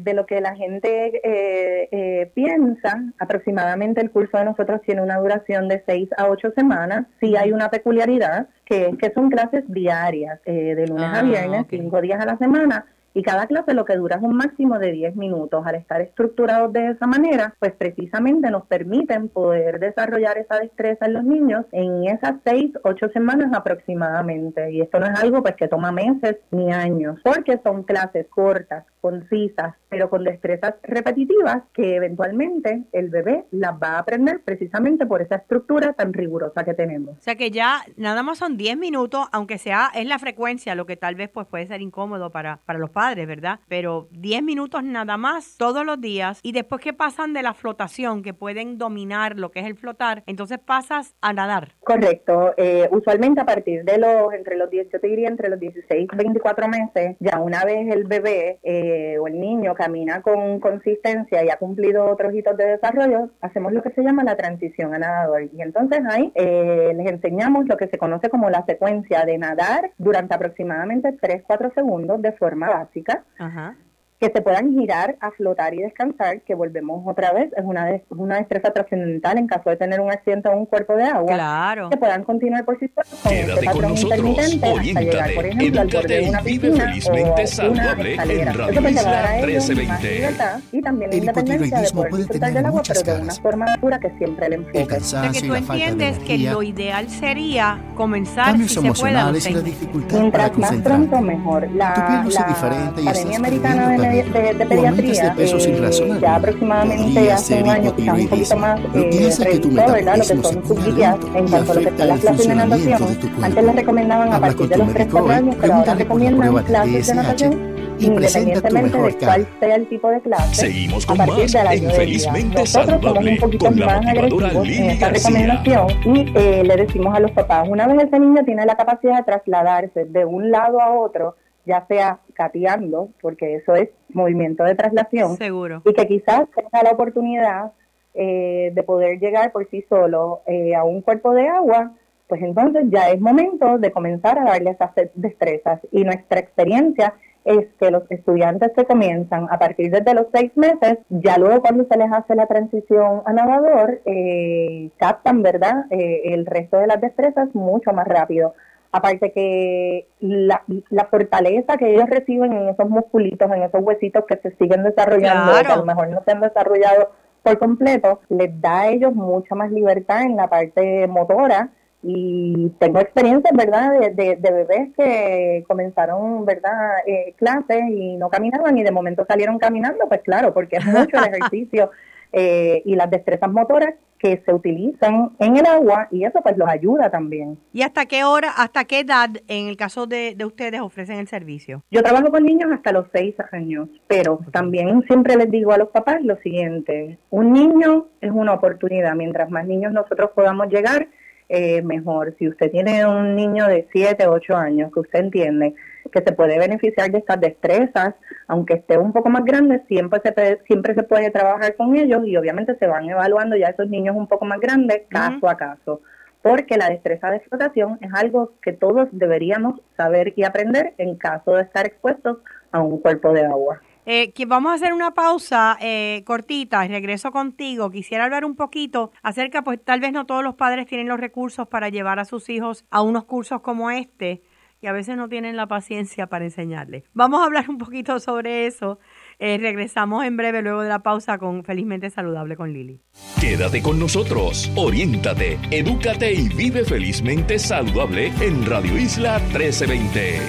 [0.01, 3.01] de, lo que la gente eh, eh, piensa.
[3.19, 7.05] Aproximadamente el curso de nosotros tiene una duración de seis a ocho semanas.
[7.19, 11.23] Sí hay una peculiaridad que es que son clases diarias, eh, de lunes a ah,
[11.23, 14.79] viernes, cinco días a la semana y cada clase lo que dura es un máximo
[14.79, 15.65] de 10 minutos.
[15.65, 21.13] Al estar estructurados de esa manera, pues precisamente nos permiten poder desarrollar esa destreza en
[21.13, 24.71] los niños en esas 6, 8 semanas aproximadamente.
[24.71, 28.85] Y esto no es algo pues que toma meses ni años, porque son clases cortas,
[29.01, 35.21] concisas, pero con destrezas repetitivas que eventualmente el bebé las va a aprender precisamente por
[35.21, 37.17] esa estructura tan rigurosa que tenemos.
[37.17, 40.85] O sea que ya nada más son 10 minutos, aunque sea es la frecuencia, lo
[40.85, 43.59] que tal vez pues puede ser incómodo para, para los padres, ¿verdad?
[43.67, 48.21] Pero 10 minutos nada más todos los días y después que pasan de la flotación,
[48.21, 51.73] que pueden dominar lo que es el flotar, entonces pasas a nadar.
[51.79, 52.53] Correcto.
[52.57, 56.09] Eh, usualmente a partir de los, entre los 10, yo te diría entre los 16
[56.11, 61.43] y 24 meses, ya una vez el bebé eh, o el niño camina con consistencia
[61.43, 64.99] y ha cumplido otros hitos de desarrollo, hacemos lo que se llama la transición a
[64.99, 65.43] nadador.
[65.53, 69.91] Y entonces ahí eh, les enseñamos lo que se conoce como la secuencia de nadar
[69.97, 73.23] durante aproximadamente 3-4 segundos de forma básica.
[73.37, 73.75] Ajá
[74.21, 78.35] que se puedan girar, a flotar y descansar, que volvemos otra vez, es una, una
[78.35, 81.33] destreza trascendental en caso de tener un accidente o un cuerpo de agua.
[81.33, 81.89] Claro.
[81.89, 86.21] Que puedan continuar por sí solos con Quédate este con nosotros, oriéntate, por ejemplo, edúcate
[86.21, 90.77] y vive felizmente saludable en Radio Isla 1320.
[90.77, 93.17] Y también el hipotiroidismo puede tener muchas caras.
[93.17, 94.81] de una forma segura que siempre le enfoque.
[94.81, 99.49] El cansancio que tú entiendes que lo ideal sería comenzar, si se puede, a los
[99.49, 101.71] la dificultad Mientras más pronto, mejor.
[101.71, 107.63] La, la Academia Americana de de, de, pediatría, de peso sin razón, ya aproximadamente hace
[107.63, 110.17] un año, quizás un poquito más, eh, revisó ¿verdad?
[110.17, 113.17] lo que son sus guías en cuanto a lo que son las clases de natación.
[113.41, 117.71] Antes les recomendaban a partir de los 3-4 años, pero ahora recomiendan clases de natación
[118.01, 120.55] independientemente de cuál sea el tipo de clase.
[120.55, 124.89] Seguimos con a partir más de la Infelizmente Nosotros somos un poquito más agresivos en
[124.89, 128.75] esta recomendación y eh, le decimos a los papás, una vez ese niño tiene la
[128.75, 131.35] capacidad de trasladarse de un lado a otro,
[131.65, 135.37] ya sea cateando, porque eso es movimiento de traslación.
[135.37, 135.81] Seguro.
[135.85, 137.71] Y que quizás tenga la oportunidad
[138.13, 141.93] eh, de poder llegar por sí solo eh, a un cuerpo de agua,
[142.27, 145.79] pues entonces ya es momento de comenzar a darle esas destrezas.
[145.91, 147.13] Y nuestra experiencia
[147.45, 151.85] es que los estudiantes que comienzan a partir de los seis meses, ya luego cuando
[151.85, 157.53] se les hace la transición a nadador, eh, captan, ¿verdad?, el resto de las destrezas
[157.55, 158.53] mucho más rápido.
[158.93, 160.63] Aparte que la,
[161.09, 165.71] fortaleza que ellos reciben en esos musculitos, en esos huesitos que se siguen desarrollando, que
[165.71, 167.11] a lo mejor no se han desarrollado
[167.41, 171.69] por completo, les da a ellos mucha más libertad en la parte motora
[172.03, 178.77] y tengo experiencias, ¿verdad?, de, de, bebés que comenzaron, ¿verdad?, eh, clases y no caminaban
[178.77, 181.91] y de momento salieron caminando, pues claro, porque es mucho el ejercicio
[182.33, 186.69] eh, y las destrezas motoras que se utilizan en el agua y eso pues los
[186.69, 187.57] ayuda también.
[187.73, 191.27] ¿Y hasta qué hora, hasta qué edad en el caso de, de ustedes ofrecen el
[191.27, 191.83] servicio?
[191.89, 195.89] Yo trabajo con niños hasta los seis años, pero también siempre les digo a los
[195.89, 201.07] papás lo siguiente, un niño es una oportunidad, mientras más niños nosotros podamos llegar,
[201.49, 202.33] eh, mejor.
[202.39, 205.73] Si usted tiene un niño de 7, 8 años que usted entiende
[206.11, 208.15] que se puede beneficiar de estas destrezas,
[208.47, 212.25] aunque esté un poco más grande, siempre se, puede, siempre se puede trabajar con ellos
[212.25, 216.01] y obviamente se van evaluando ya esos niños un poco más grandes caso a caso,
[216.41, 221.53] porque la destreza de explotación es algo que todos deberíamos saber y aprender en caso
[221.53, 222.37] de estar expuestos
[222.71, 223.81] a un cuerpo de agua.
[224.07, 227.91] Eh, que vamos a hacer una pausa eh, cortita y regreso contigo.
[227.91, 231.67] Quisiera hablar un poquito acerca, pues tal vez no todos los padres tienen los recursos
[231.67, 234.41] para llevar a sus hijos a unos cursos como este
[234.81, 237.03] y a veces no tienen la paciencia para enseñarles.
[237.13, 238.99] Vamos a hablar un poquito sobre eso.
[239.39, 242.99] Eh, regresamos en breve luego de la pausa con Felizmente Saludable con Lili.
[243.39, 250.39] Quédate con nosotros, oriéntate, edúcate y vive felizmente saludable en Radio Isla 1320.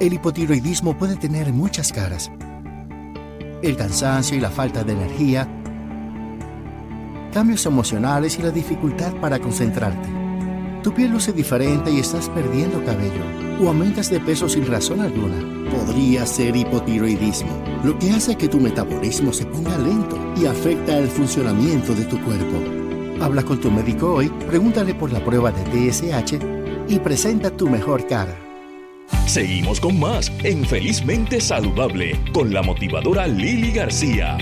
[0.00, 2.30] El hipotiroidismo puede tener muchas caras
[3.62, 5.48] el cansancio y la falta de energía,
[7.32, 10.17] cambios emocionales y la dificultad para concentrarte.
[10.82, 13.22] Tu piel luce diferente y estás perdiendo cabello
[13.60, 15.36] o aumentas de peso sin razón alguna.
[15.70, 17.50] Podría ser hipotiroidismo,
[17.84, 22.20] lo que hace que tu metabolismo se ponga lento y afecta el funcionamiento de tu
[22.22, 22.56] cuerpo.
[23.20, 26.38] Habla con tu médico hoy, pregúntale por la prueba de TSH
[26.88, 28.36] y presenta tu mejor cara.
[29.26, 34.38] Seguimos con más en Felizmente Saludable con la motivadora Lili García.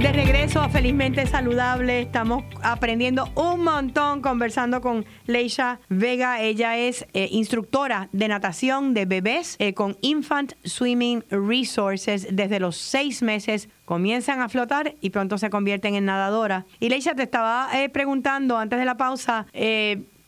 [0.00, 6.40] De regreso a Felizmente Saludable, estamos aprendiendo un montón conversando con Leisha Vega.
[6.40, 12.28] Ella es eh, instructora de natación de bebés eh, con Infant Swimming Resources.
[12.32, 16.64] Desde los seis meses comienzan a flotar y pronto se convierten en nadadora.
[16.78, 19.48] Y Leisha, te estaba eh, preguntando antes de la pausa,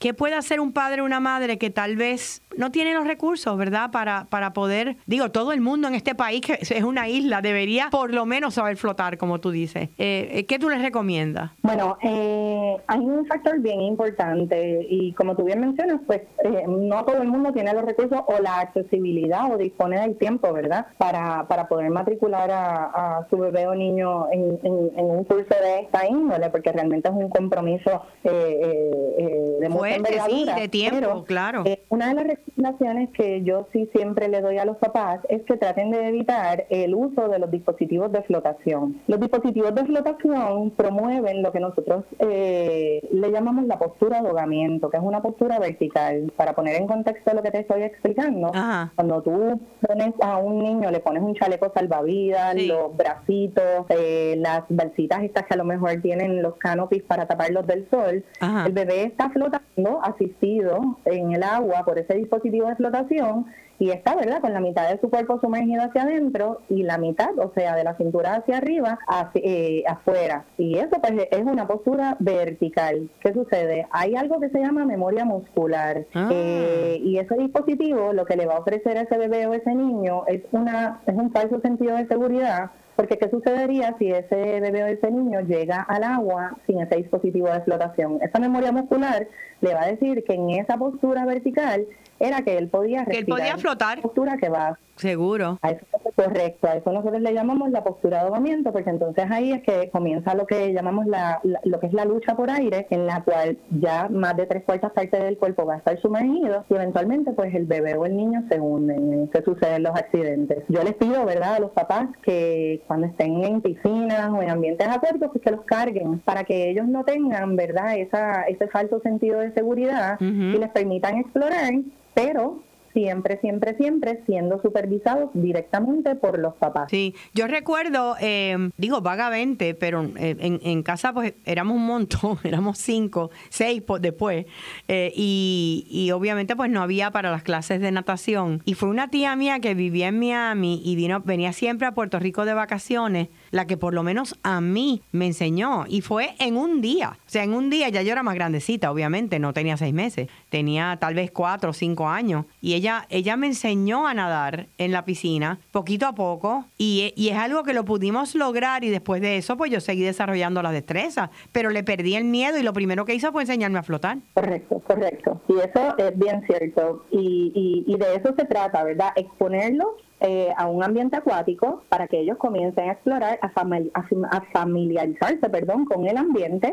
[0.02, 3.56] ¿qué puede hacer un padre o una madre que tal vez no tiene los recursos,
[3.56, 3.92] ¿verdad?
[3.92, 7.88] Para, para poder, digo, todo el mundo en este país, que es una isla, debería
[7.88, 9.90] por lo menos saber flotar, como tú dices.
[9.98, 11.52] Eh, eh, ¿Qué tú les recomiendas?
[11.62, 16.22] Bueno, eh, hay un factor bien importante y como tú bien mencionas, pues
[16.66, 20.86] no todo el mundo tiene los recursos o la accesibilidad o dispone del tiempo, ¿verdad?
[20.98, 26.50] Para, para poder matricular a, su bebé o niño en, un curso de esta índole,
[26.50, 29.91] porque realmente es un compromiso de mucha
[30.28, 31.64] Sí, de tiempo, claro.
[31.88, 35.56] una de las recomendaciones que yo sí siempre le doy a los papás es que
[35.56, 39.00] traten de evitar el uso de los dispositivos de flotación.
[39.06, 44.90] Los dispositivos de flotación promueven lo que nosotros eh, le llamamos la postura de ahogamiento,
[44.90, 46.32] que es una postura vertical.
[46.36, 48.50] Para poner en contexto lo que te estoy explicando,
[48.94, 54.64] cuando tú pones a un niño, le pones un chaleco salvavidas, los bracitos, eh, las
[54.68, 58.24] balsitas estas que a lo mejor tienen los canopies para taparlos del sol,
[58.66, 63.46] el bebé está flotando asistido en el agua por ese dispositivo de flotación
[63.78, 67.36] y está, ¿verdad?, con la mitad de su cuerpo sumergido hacia adentro y la mitad,
[67.38, 70.44] o sea, de la cintura hacia arriba, hacia, eh, afuera.
[70.58, 73.08] Y eso pues, es una postura vertical.
[73.20, 73.86] ¿Qué sucede?
[73.90, 76.28] Hay algo que se llama memoria muscular ah.
[76.32, 79.74] eh, y ese dispositivo lo que le va a ofrecer a ese bebé o ese
[79.74, 84.84] niño es, una, es un falso sentido de seguridad porque ¿qué sucedería si ese bebé
[84.84, 88.18] o ese niño llega al agua sin ese dispositivo de flotación?
[88.22, 89.26] Esa memoria muscular
[89.60, 91.86] le va a decir que en esa postura vertical
[92.22, 93.12] era que él podía respirar.
[93.12, 94.00] Que él podía flotar.
[94.00, 94.78] Postura que va.
[94.96, 95.58] Seguro.
[95.62, 96.68] A eso correcto.
[96.68, 100.34] A eso nosotros le llamamos la postura de ahogamiento, porque entonces ahí es que comienza
[100.34, 104.08] lo que llamamos la, lo que es la lucha por aire, en la cual ya
[104.08, 107.66] más de tres cuartas partes del cuerpo va a estar sumergido y eventualmente pues el
[107.66, 110.64] bebé o el niño se hunden, se suceden los accidentes.
[110.68, 114.86] Yo les pido, ¿verdad?, a los papás que cuando estén en piscinas o en ambientes
[114.86, 119.40] acuáticos, pues que los carguen para que ellos no tengan, ¿verdad?, esa, ese falso sentido
[119.40, 121.72] de seguridad y les permitan explorar
[122.14, 122.62] pero
[122.92, 126.88] siempre, siempre, siempre siendo supervisados directamente por los papás.
[126.90, 132.38] Sí, yo recuerdo, eh, digo vagamente, pero eh, en, en, casa pues éramos un montón,
[132.44, 134.46] éramos cinco, seis después,
[134.88, 138.62] eh, y, y obviamente pues no había para las clases de natación.
[138.64, 142.18] Y fue una tía mía que vivía en Miami y vino, venía siempre a Puerto
[142.18, 146.56] Rico de vacaciones la que por lo menos a mí me enseñó y fue en
[146.56, 147.18] un día.
[147.24, 150.28] O sea, en un día ya yo era más grandecita, obviamente, no tenía seis meses,
[150.48, 154.90] tenía tal vez cuatro o cinco años y ella, ella me enseñó a nadar en
[154.90, 159.36] la piscina poquito a poco y, es algo que lo pudimos lograr y después de
[159.36, 163.04] eso pues yo seguí desarrollando la destreza, pero le perdí el miedo y lo primero
[163.04, 164.18] que hizo fue enseñarme a flotar.
[164.34, 165.40] Correcto, correcto.
[165.48, 169.12] Y eso es bien cierto y, y, y de eso se trata, ¿verdad?
[169.16, 169.88] Exponerlos
[170.24, 176.06] eh, a un ambiente acuático para que ellos comiencen a explorar, a, familiarizarse perdón, con
[176.06, 176.72] el ambiente,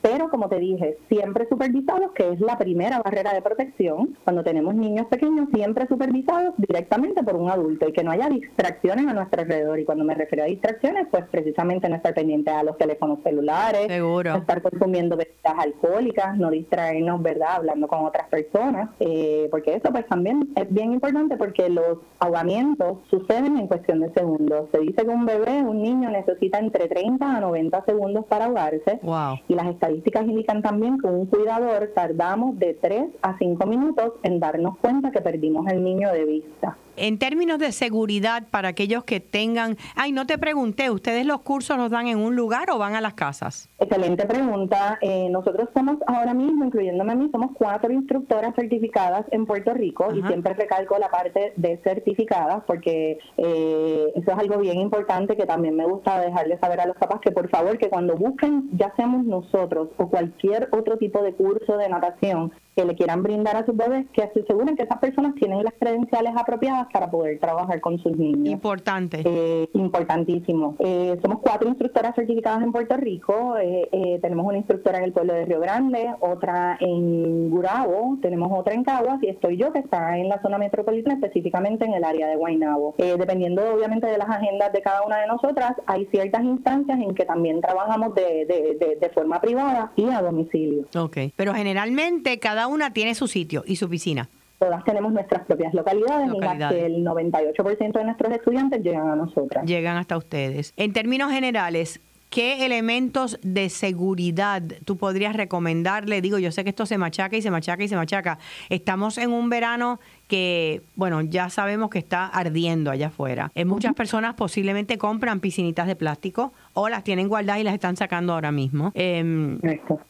[0.00, 4.16] pero como te dije, siempre supervisados, que es la primera barrera de protección.
[4.24, 9.06] Cuando tenemos niños pequeños, siempre supervisados directamente por un adulto y que no haya distracciones
[9.06, 9.78] a nuestro alrededor.
[9.78, 13.88] Y cuando me refiero a distracciones, pues precisamente no estar pendiente a los teléfonos celulares,
[14.00, 19.90] no estar consumiendo bebidas alcohólicas, no distraernos, ¿verdad?, hablando con otras personas, eh, porque eso
[19.92, 24.68] pues también es bien importante porque los ahogamientos suceden en cuestión de segundos.
[24.72, 29.00] Se dice que un bebé, un niño necesita entre 30 a 90 segundos para ahogarse.
[29.48, 34.40] Y las estadísticas indican también que un cuidador tardamos de 3 a 5 minutos en
[34.40, 36.76] darnos cuenta que perdimos el niño de vista.
[36.96, 41.76] En términos de seguridad para aquellos que tengan, ay, no te pregunté, ¿ustedes los cursos
[41.76, 43.68] los dan en un lugar o van a las casas?
[43.78, 44.98] Excelente pregunta.
[45.00, 50.08] Eh, nosotros somos ahora mismo, incluyéndome a mí, somos cuatro instructoras certificadas en Puerto Rico
[50.14, 55.46] y siempre recalco la parte de certificadas porque eh, eso es algo bien importante que
[55.46, 58.92] también me gusta dejarle saber a los papás que por favor que cuando busquen, ya
[58.96, 63.64] seamos nosotros o cualquier otro tipo de curso de natación, que le quieran brindar a
[63.64, 67.80] sus bebés, que se aseguren que esas personas tienen las credenciales apropiadas para poder trabajar
[67.80, 68.52] con sus niños.
[68.52, 69.22] Importante.
[69.24, 70.76] Eh, importantísimo.
[70.80, 73.56] Eh, somos cuatro instructoras certificadas en Puerto Rico.
[73.58, 78.74] Eh, tenemos una instructora en el pueblo de Río Grande, otra en Gurabo, tenemos otra
[78.74, 82.26] en Caguas y estoy yo que está en la zona metropolitana, específicamente en el área
[82.28, 82.94] de Guaynabo.
[82.98, 87.24] dependiendo obviamente de las agendas de cada una de nosotras, hay ciertas instancias en que
[87.24, 90.84] también trabajamos de, de, de forma privada y a domicilio.
[90.94, 94.28] Ok, pero generalmente cada una tiene su sitio y su piscina.
[94.58, 99.16] Todas tenemos nuestras propias localidades, en las que el 98% de nuestros estudiantes llegan a
[99.16, 99.66] nosotras.
[99.66, 100.72] Llegan hasta ustedes.
[100.78, 102.00] En términos generales,
[102.30, 106.22] ¿qué elementos de seguridad tú podrías recomendarle?
[106.22, 108.38] Digo, yo sé que esto se machaca y se machaca y se machaca.
[108.70, 113.52] Estamos en un verano que, bueno, ya sabemos que está ardiendo allá afuera.
[113.54, 117.96] Eh, muchas personas posiblemente compran piscinitas de plástico o las tienen guardadas y las están
[117.96, 118.92] sacando ahora mismo.
[118.94, 119.58] Eh,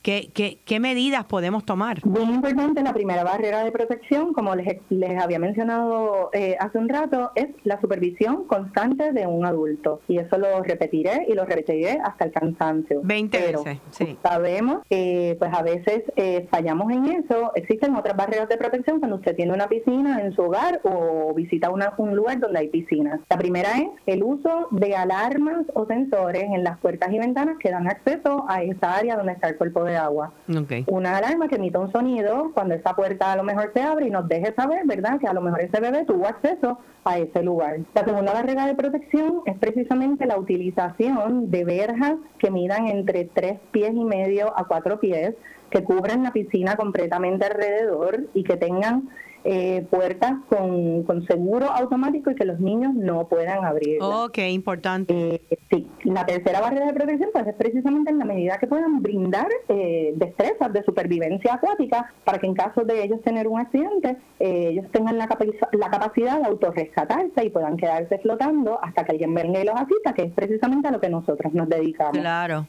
[0.02, 2.00] ¿qué, qué, qué, medidas podemos tomar?
[2.04, 6.88] Bien importante, la primera barrera de protección, como les, les había mencionado eh, hace un
[6.88, 10.00] rato, es la supervisión constante de un adulto.
[10.08, 13.00] Y eso lo repetiré y lo repetiré hasta el cansancio.
[13.04, 14.18] 20 veces, sí.
[14.22, 17.52] Sabemos que pues a veces eh, fallamos en eso.
[17.54, 21.70] Existen otras barreras de protección cuando usted tiene una piscina en su hogar o visita
[21.70, 23.20] una, un lugar donde hay piscinas.
[23.30, 27.70] La primera es el uso de alarmas o sensores en las puertas y ventanas que
[27.70, 30.32] dan acceso a esa área donde está el cuerpo de agua.
[30.88, 34.11] Una alarma que emita un sonido cuando esa puerta a lo mejor se abre y
[34.11, 37.78] nos deje saber, ¿verdad?, que a lo mejor ese bebé tuvo acceso a ese lugar.
[37.94, 43.61] La segunda barrera de protección es precisamente la utilización de verjas que midan entre tres
[43.70, 45.34] pies y medio a cuatro pies
[45.70, 49.09] que cubran la piscina completamente alrededor y que tengan
[49.49, 53.99] eh, puertas con, con, seguro automático y que los niños no puedan abrir.
[54.03, 55.40] Ok, importante.
[55.49, 59.01] Eh, sí, la tercera barrera de protección pues es precisamente en la medida que puedan
[59.03, 64.16] brindar eh, destrezas de supervivencia acuática para que en caso de ellos tener un accidente,
[64.40, 65.28] eh, ellos tengan la,
[65.72, 70.12] la capacidad de autorrescatarse y puedan quedarse flotando hasta que alguien venga y los asista,
[70.12, 72.18] que es precisamente a lo que nosotros nos dedicamos.
[72.18, 72.66] Claro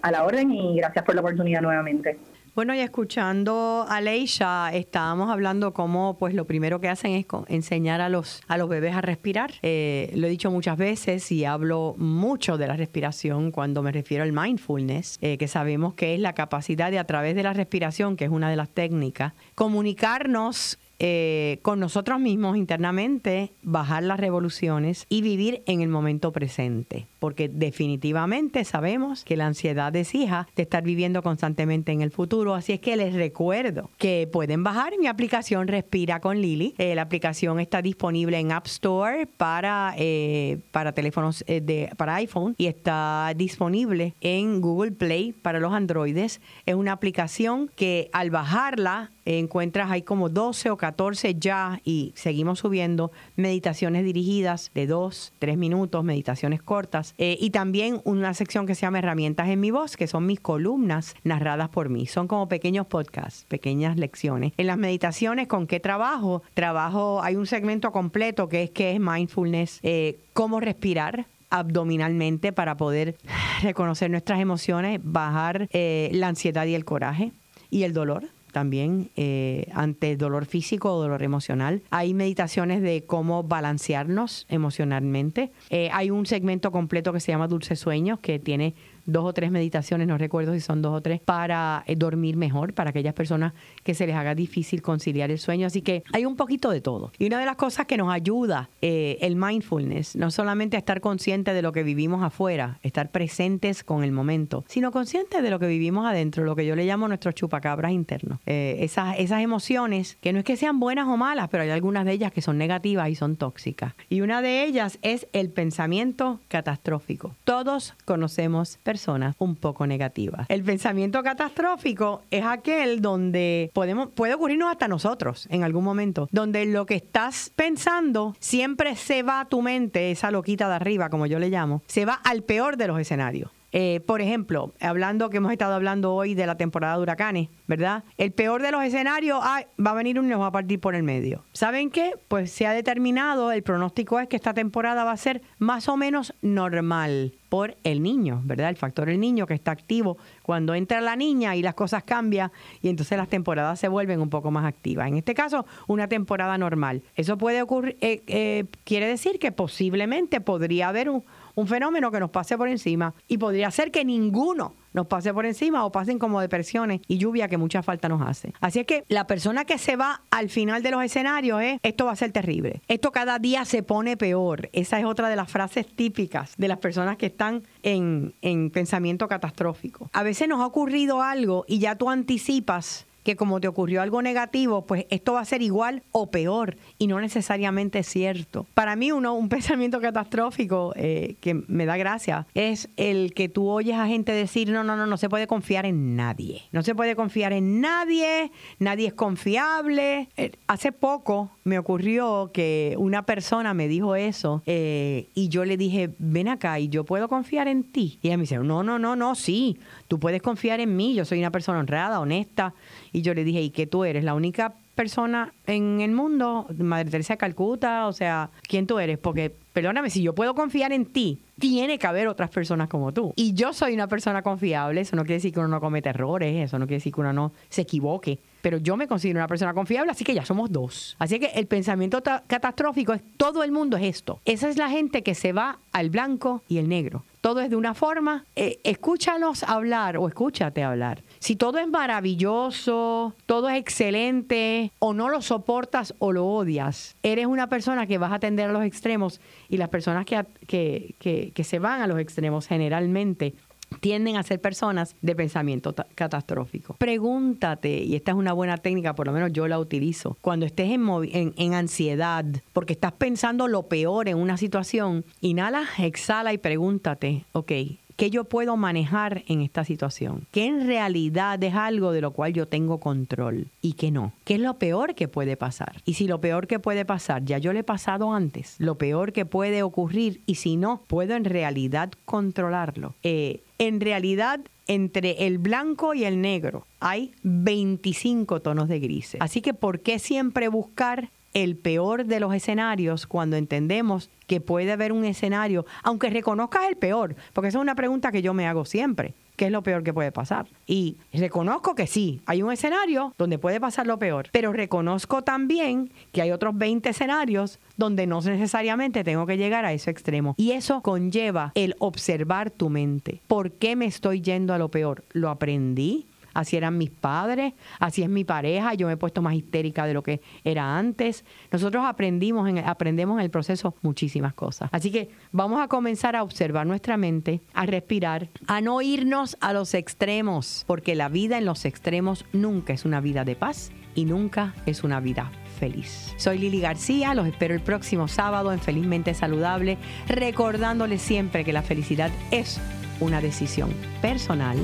[0.01, 2.17] a la orden y gracias por la oportunidad nuevamente.
[2.55, 8.01] Bueno, y escuchando a Leisha, estábamos hablando cómo pues lo primero que hacen es enseñar
[8.01, 9.51] a los, a los bebés a respirar.
[9.61, 14.23] Eh, lo he dicho muchas veces y hablo mucho de la respiración cuando me refiero
[14.23, 18.17] al mindfulness, eh, que sabemos que es la capacidad de a través de la respiración,
[18.17, 25.05] que es una de las técnicas, comunicarnos eh, con nosotros mismos internamente, bajar las revoluciones
[25.09, 27.07] y vivir en el momento presente.
[27.19, 32.53] Porque definitivamente sabemos que la ansiedad hija de estar viviendo constantemente en el futuro.
[32.53, 36.75] Así es que les recuerdo que pueden bajar mi aplicación Respira con Lili.
[36.77, 42.55] Eh, la aplicación está disponible en App Store para, eh, para teléfonos de, para iPhone
[42.57, 46.41] y está disponible en Google Play para los androides.
[46.65, 52.59] Es una aplicación que al bajarla encuentras hay como 12 o 14 ya y seguimos
[52.59, 58.73] subiendo meditaciones dirigidas de 2, 3 minutos, meditaciones cortas eh, y también una sección que
[58.73, 62.07] se llama Herramientas en mi voz, que son mis columnas narradas por mí.
[62.07, 64.53] Son como pequeños podcasts, pequeñas lecciones.
[64.57, 66.41] En las meditaciones, ¿con qué trabajo?
[66.53, 72.77] Trabajo, hay un segmento completo que es que es mindfulness, eh, cómo respirar abdominalmente para
[72.77, 73.17] poder
[73.61, 77.31] reconocer nuestras emociones, bajar eh, la ansiedad y el coraje
[77.69, 81.81] y el dolor también eh, ante dolor físico o dolor emocional.
[81.89, 85.51] Hay meditaciones de cómo balancearnos emocionalmente.
[85.69, 88.75] Eh, hay un segmento completo que se llama Dulces Sueños que tiene
[89.11, 92.73] dos o tres meditaciones, no recuerdo si son dos o tres, para eh, dormir mejor,
[92.73, 93.53] para aquellas personas
[93.83, 95.67] que se les haga difícil conciliar el sueño.
[95.67, 97.11] Así que hay un poquito de todo.
[97.17, 101.01] Y una de las cosas que nos ayuda eh, el mindfulness, no solamente a estar
[101.01, 105.59] consciente de lo que vivimos afuera, estar presentes con el momento, sino conscientes de lo
[105.59, 108.39] que vivimos adentro, lo que yo le llamo nuestros chupacabras internos.
[108.45, 112.05] Eh, esas, esas emociones, que no es que sean buenas o malas, pero hay algunas
[112.05, 113.93] de ellas que son negativas y son tóxicas.
[114.09, 117.35] Y una de ellas es el pensamiento catastrófico.
[117.43, 118.98] Todos conocemos personas
[119.37, 120.45] un poco negativas.
[120.49, 126.65] El pensamiento catastrófico es aquel donde podemos, puede ocurrirnos hasta nosotros en algún momento, donde
[126.65, 131.25] lo que estás pensando siempre se va a tu mente, esa loquita de arriba, como
[131.25, 133.51] yo le llamo, se va al peor de los escenarios.
[133.71, 138.03] Eh, por ejemplo, hablando que hemos estado hablando hoy de la temporada de huracanes, ¿verdad?
[138.17, 141.03] El peor de los escenarios, va a venir un nos va a partir por el
[141.03, 141.43] medio.
[141.53, 142.13] ¿Saben qué?
[142.27, 145.97] Pues se ha determinado, el pronóstico es que esta temporada va a ser más o
[145.97, 148.69] menos normal por el niño, ¿verdad?
[148.69, 152.51] El factor el niño que está activo cuando entra la niña y las cosas cambian
[152.81, 155.07] y entonces las temporadas se vuelven un poco más activas.
[155.07, 157.01] En este caso, una temporada normal.
[157.15, 161.23] Eso puede ocurrir, eh, eh, quiere decir que posiblemente podría haber un,
[161.55, 165.45] un fenómeno que nos pase por encima y podría ser que ninguno nos pase por
[165.45, 168.53] encima o pasen como depresiones y lluvia que mucha falta nos hace.
[168.59, 172.05] Así es que la persona que se va al final de los escenarios es, esto
[172.05, 174.69] va a ser terrible, esto cada día se pone peor.
[174.73, 179.27] Esa es otra de las frases típicas de las personas que están en, en pensamiento
[179.27, 180.09] catastrófico.
[180.13, 184.21] A veces nos ha ocurrido algo y ya tú anticipas que como te ocurrió algo
[184.21, 188.65] negativo, pues esto va a ser igual o peor y no necesariamente cierto.
[188.73, 193.69] Para mí uno, un pensamiento catastrófico eh, que me da gracia es el que tú
[193.69, 196.63] oyes a gente decir, no, no, no, no se puede confiar en nadie.
[196.71, 200.29] No se puede confiar en nadie, nadie es confiable.
[200.37, 205.77] Eh, hace poco me ocurrió que una persona me dijo eso eh, y yo le
[205.77, 208.19] dije, ven acá y yo puedo confiar en ti.
[208.21, 211.25] Y ella me dice, no, no, no, no, sí, tú puedes confiar en mí, yo
[211.25, 212.73] soy una persona honrada, honesta
[213.11, 214.23] y yo le dije, ¿y qué tú eres?
[214.23, 219.17] La única persona en el mundo, Madre Teresa de Calcuta, o sea, ¿quién tú eres?
[219.17, 223.31] Porque, perdóname, si yo puedo confiar en ti, tiene que haber otras personas como tú.
[223.37, 226.53] Y yo soy una persona confiable, eso no quiere decir que uno no cometa errores,
[226.65, 229.73] eso no quiere decir que uno no se equivoque, pero yo me considero una persona
[229.73, 231.15] confiable, así que ya somos dos.
[231.17, 234.41] Así que el pensamiento catastrófico es todo el mundo es esto.
[234.43, 237.23] Esa es la gente que se va al blanco y el negro.
[237.41, 238.43] Todo es de una forma.
[238.57, 241.23] Eh, escúchanos hablar o escúchate hablar.
[241.39, 247.45] Si todo es maravilloso, todo es excelente, o no lo soportas o lo odias, eres
[247.45, 251.63] una persona que vas a tender a los extremos y las personas que, que, que,
[251.63, 253.55] se van a los extremos generalmente
[254.01, 256.95] tienden a ser personas de pensamiento catastrófico.
[256.95, 260.91] Pregúntate, y esta es una buena técnica, por lo menos yo la utilizo, cuando estés
[260.91, 266.57] en, en, en ansiedad, porque estás pensando lo peor en una situación, inhala, exhala y
[266.57, 267.71] pregúntate, ok,
[268.19, 270.45] ¿Qué yo puedo manejar en esta situación?
[270.51, 274.33] ¿Qué en realidad es algo de lo cual yo tengo control y qué no?
[274.43, 276.01] ¿Qué es lo peor que puede pasar?
[276.03, 279.31] Y si lo peor que puede pasar ya yo le he pasado antes, lo peor
[279.31, 283.15] que puede ocurrir y si no, puedo en realidad controlarlo.
[283.23, 289.39] Eh, en realidad entre el blanco y el negro hay 25 tonos de grises.
[289.39, 294.91] Así que ¿por qué siempre buscar el peor de los escenarios cuando entendemos que puede
[294.91, 298.67] haber un escenario, aunque reconozcas el peor, porque esa es una pregunta que yo me
[298.67, 299.33] hago siempre.
[299.55, 300.67] ¿Qué es lo peor que puede pasar?
[300.87, 306.13] Y reconozco que sí, hay un escenario donde puede pasar lo peor, pero reconozco también
[306.31, 310.55] que hay otros 20 escenarios donde no necesariamente tengo que llegar a ese extremo.
[310.57, 313.41] Y eso conlleva el observar tu mente.
[313.47, 315.25] ¿Por qué me estoy yendo a lo peor?
[315.33, 316.25] ¿Lo aprendí?
[316.59, 320.13] Así eran mis padres, así es mi pareja, yo me he puesto más histérica de
[320.13, 321.45] lo que era antes.
[321.71, 324.89] Nosotros aprendimos en, aprendemos en el proceso muchísimas cosas.
[324.91, 329.73] Así que vamos a comenzar a observar nuestra mente, a respirar, a no irnos a
[329.73, 334.25] los extremos, porque la vida en los extremos nunca es una vida de paz y
[334.25, 336.33] nunca es una vida feliz.
[336.37, 339.97] Soy Lili García, los espero el próximo sábado en Felizmente Saludable,
[340.27, 342.79] recordándoles siempre que la felicidad es
[343.19, 344.77] una decisión personal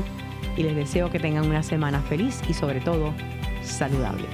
[0.57, 3.13] y les deseo que tengan una semana feliz y sobre todo
[3.61, 4.25] saludable.